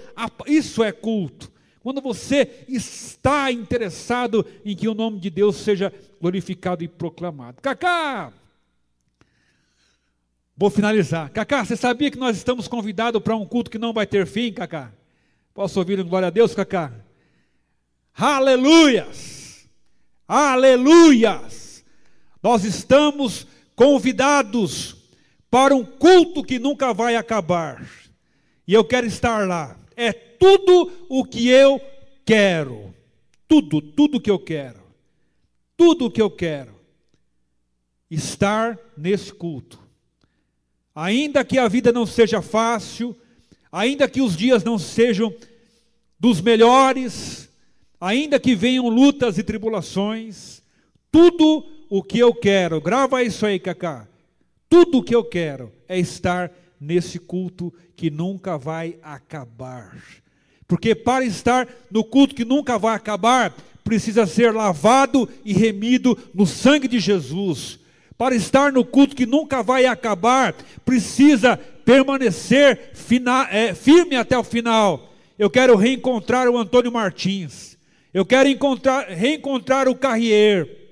Isso 0.48 0.84
é 0.84 0.92
culto. 0.92 1.53
Quando 1.84 2.00
você 2.00 2.64
está 2.70 3.52
interessado 3.52 4.46
em 4.64 4.74
que 4.74 4.88
o 4.88 4.94
nome 4.94 5.20
de 5.20 5.30
Deus 5.30 5.58
seja 5.58 5.94
glorificado 6.20 6.82
e 6.82 6.88
proclamado. 6.88 7.62
Cacá! 7.62 8.32
Vou 10.56 10.70
finalizar. 10.70 11.30
Cacá, 11.30 11.66
você 11.66 11.76
sabia 11.76 12.10
que 12.10 12.18
nós 12.18 12.38
estamos 12.38 12.70
convidados 12.70 13.22
para 13.22 13.36
um 13.36 13.46
culto 13.46 13.70
que 13.70 13.78
não 13.78 13.92
vai 13.92 14.08
ter 14.08 14.26
fim, 14.26 14.54
Cacá? 14.54 14.94
Posso 15.54 15.78
ouvir 15.78 16.00
um 16.00 16.08
glória 16.08 16.30
a 16.30 16.32
Deus, 16.32 16.56
Cacá? 16.56 16.94
Aleluias! 18.16 19.68
Aleluias! 20.26 21.84
Nós 22.42 22.64
estamos 22.64 23.46
convidados 23.76 24.96
para 25.52 25.76
um 25.76 25.84
culto 25.84 26.46
que 26.46 26.60
nunca 26.60 26.94
vai 26.94 27.18
acabar. 27.18 27.86
E 28.66 28.74
eu 28.74 28.86
quero 28.86 29.06
estar 29.06 29.46
lá. 29.46 29.83
É 29.96 30.12
tudo 30.14 30.92
o 31.10 31.24
que 31.24 31.48
eu 31.48 31.82
quero. 32.26 32.94
Tudo, 33.48 33.82
tudo 33.82 34.20
que 34.20 34.32
eu 34.32 34.40
quero. 34.40 34.82
Tudo 35.78 36.06
o 36.06 36.12
que 36.12 36.22
eu 36.22 36.30
quero. 36.30 36.74
Estar 38.10 38.78
nesse 38.98 39.34
culto. 39.34 39.80
Ainda 40.96 41.44
que 41.44 41.58
a 41.58 41.68
vida 41.68 41.92
não 41.92 42.06
seja 42.06 42.42
fácil, 42.42 43.16
ainda 43.72 44.08
que 44.08 44.22
os 44.22 44.38
dias 44.38 44.64
não 44.64 44.78
sejam 44.78 45.34
dos 46.20 46.40
melhores, 46.40 47.50
ainda 48.00 48.40
que 48.40 48.56
venham 48.56 48.88
lutas 48.88 49.38
e 49.38 49.44
tribulações, 49.44 50.62
tudo 51.12 51.66
o 51.90 52.04
que 52.04 52.20
eu 52.20 52.34
quero, 52.34 52.80
grava 52.80 53.24
isso 53.24 53.46
aí, 53.46 53.60
Cacá. 53.60 54.08
Tudo 54.70 55.00
o 55.00 55.04
que 55.04 55.14
eu 55.14 55.24
quero 55.24 55.72
é 55.88 56.00
estar 56.00 56.52
nesse 56.80 57.20
culto 57.20 57.74
que 57.96 58.10
nunca 58.10 58.58
vai 58.58 58.98
acabar. 59.02 59.98
Porque 60.68 60.96
para 60.96 61.26
estar 61.26 61.68
no 61.92 62.04
culto 62.04 62.36
que 62.36 62.46
nunca 62.46 62.78
vai 62.78 62.96
acabar, 62.96 63.56
precisa 63.84 64.26
ser 64.26 64.54
lavado 64.54 65.30
e 65.44 65.54
remido 65.54 66.18
no 66.34 66.46
sangue 66.46 66.88
de 66.88 67.00
Jesus. 67.00 67.80
Para 68.18 68.36
estar 68.36 68.72
no 68.72 68.86
culto 68.86 69.16
que 69.16 69.26
nunca 69.26 69.62
vai 69.62 69.86
acabar, 69.86 70.56
precisa 70.86 71.58
permanecer 71.58 72.92
fina, 72.94 73.48
é, 73.52 73.74
firme 73.74 74.16
até 74.16 74.38
o 74.38 74.44
final. 74.44 75.14
Eu 75.38 75.50
quero 75.50 75.76
reencontrar 75.76 76.48
o 76.48 76.58
Antônio 76.58 76.92
Martins. 76.92 77.78
Eu 78.14 78.26
quero 78.26 78.48
encontrar, 78.48 79.10
reencontrar 79.10 79.88
o 79.88 79.96
Carrier. 79.96 80.83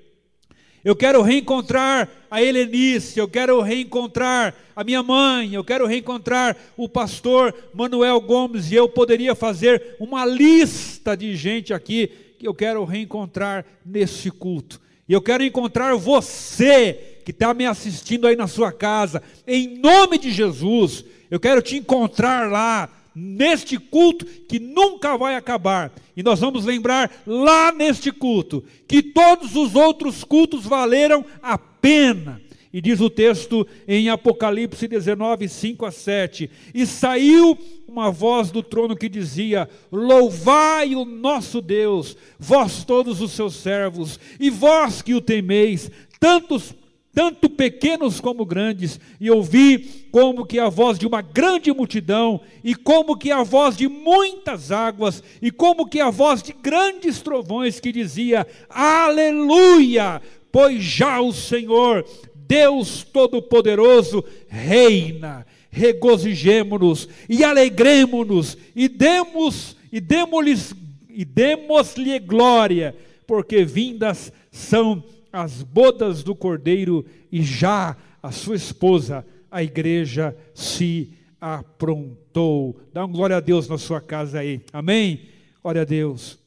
Eu 0.84 0.96
quero 0.96 1.22
reencontrar 1.22 2.08
a 2.28 2.42
Helenice, 2.42 3.18
eu 3.18 3.28
quero 3.28 3.60
reencontrar 3.60 4.54
a 4.74 4.82
minha 4.82 5.02
mãe, 5.02 5.54
eu 5.54 5.62
quero 5.62 5.86
reencontrar 5.86 6.56
o 6.76 6.88
pastor 6.88 7.54
Manuel 7.72 8.20
Gomes, 8.20 8.72
e 8.72 8.74
eu 8.74 8.88
poderia 8.88 9.34
fazer 9.34 9.96
uma 10.00 10.24
lista 10.24 11.16
de 11.16 11.36
gente 11.36 11.72
aqui 11.72 12.10
que 12.36 12.48
eu 12.48 12.52
quero 12.52 12.84
reencontrar 12.84 13.64
nesse 13.86 14.28
culto. 14.28 14.80
E 15.08 15.12
eu 15.12 15.22
quero 15.22 15.44
encontrar 15.44 15.94
você 15.94 17.20
que 17.24 17.30
está 17.30 17.54
me 17.54 17.64
assistindo 17.64 18.26
aí 18.26 18.34
na 18.34 18.48
sua 18.48 18.72
casa, 18.72 19.22
em 19.46 19.78
nome 19.78 20.18
de 20.18 20.32
Jesus, 20.32 21.04
eu 21.30 21.38
quero 21.38 21.62
te 21.62 21.76
encontrar 21.76 22.50
lá, 22.50 22.90
neste 23.14 23.78
culto 23.78 24.24
que 24.24 24.58
nunca 24.58 25.16
vai 25.16 25.34
acabar. 25.34 25.92
E 26.16 26.22
nós 26.22 26.40
vamos 26.40 26.64
lembrar 26.64 27.10
lá 27.26 27.72
neste 27.72 28.10
culto 28.10 28.64
que 28.86 29.02
todos 29.02 29.56
os 29.56 29.74
outros 29.74 30.24
cultos 30.24 30.64
valeram 30.64 31.24
a 31.42 31.56
pena. 31.56 32.40
E 32.72 32.80
diz 32.80 33.00
o 33.00 33.10
texto 33.10 33.66
em 33.86 34.08
Apocalipse 34.08 34.88
19, 34.88 35.46
5 35.46 35.84
a 35.84 35.90
7: 35.90 36.50
E 36.72 36.86
saiu 36.86 37.58
uma 37.86 38.10
voz 38.10 38.50
do 38.50 38.62
trono 38.62 38.96
que 38.96 39.10
dizia: 39.10 39.68
Louvai 39.90 40.94
o 40.94 41.04
nosso 41.04 41.60
Deus, 41.60 42.16
vós 42.38 42.82
todos 42.82 43.20
os 43.20 43.32
seus 43.32 43.56
servos, 43.56 44.18
e 44.40 44.48
vós 44.48 45.02
que 45.02 45.14
o 45.14 45.20
temeis, 45.20 45.90
tantos 46.18 46.74
tanto 47.14 47.48
pequenos 47.50 48.20
como 48.20 48.46
grandes, 48.46 48.98
e 49.20 49.30
ouvi 49.30 50.06
como 50.10 50.46
que 50.46 50.58
a 50.58 50.68
voz 50.68 50.98
de 50.98 51.06
uma 51.06 51.20
grande 51.20 51.70
multidão, 51.72 52.40
e 52.64 52.74
como 52.74 53.16
que 53.16 53.30
a 53.30 53.42
voz 53.42 53.76
de 53.76 53.86
muitas 53.86 54.72
águas, 54.72 55.22
e 55.40 55.50
como 55.50 55.86
que 55.86 56.00
a 56.00 56.10
voz 56.10 56.42
de 56.42 56.52
grandes 56.54 57.20
trovões 57.20 57.78
que 57.78 57.92
dizia: 57.92 58.46
Aleluia! 58.68 60.22
Pois 60.50 60.82
já 60.82 61.20
o 61.20 61.32
Senhor, 61.32 62.04
Deus 62.34 63.02
Todo-Poderoso, 63.04 64.24
reina. 64.48 65.46
Regozijemo-nos 65.70 67.08
e 67.26 67.42
alegremo-nos 67.42 68.58
e 68.76 68.88
demos 68.88 69.74
e 69.90 71.24
demos-lhe 71.24 72.18
glória, 72.18 72.94
porque 73.26 73.64
vindas 73.64 74.30
são 74.50 75.02
as 75.32 75.62
bodas 75.62 76.22
do 76.22 76.34
cordeiro 76.34 77.04
e 77.30 77.42
já 77.42 77.96
a 78.22 78.30
sua 78.30 78.56
esposa, 78.56 79.24
a 79.50 79.62
igreja, 79.62 80.36
se 80.54 81.12
aprontou. 81.40 82.78
Dá 82.92 83.04
um 83.04 83.10
glória 83.10 83.36
a 83.36 83.40
Deus 83.40 83.68
na 83.68 83.78
sua 83.78 84.00
casa 84.00 84.40
aí. 84.40 84.60
Amém? 84.72 85.22
Glória 85.62 85.82
a 85.82 85.84
Deus. 85.84 86.41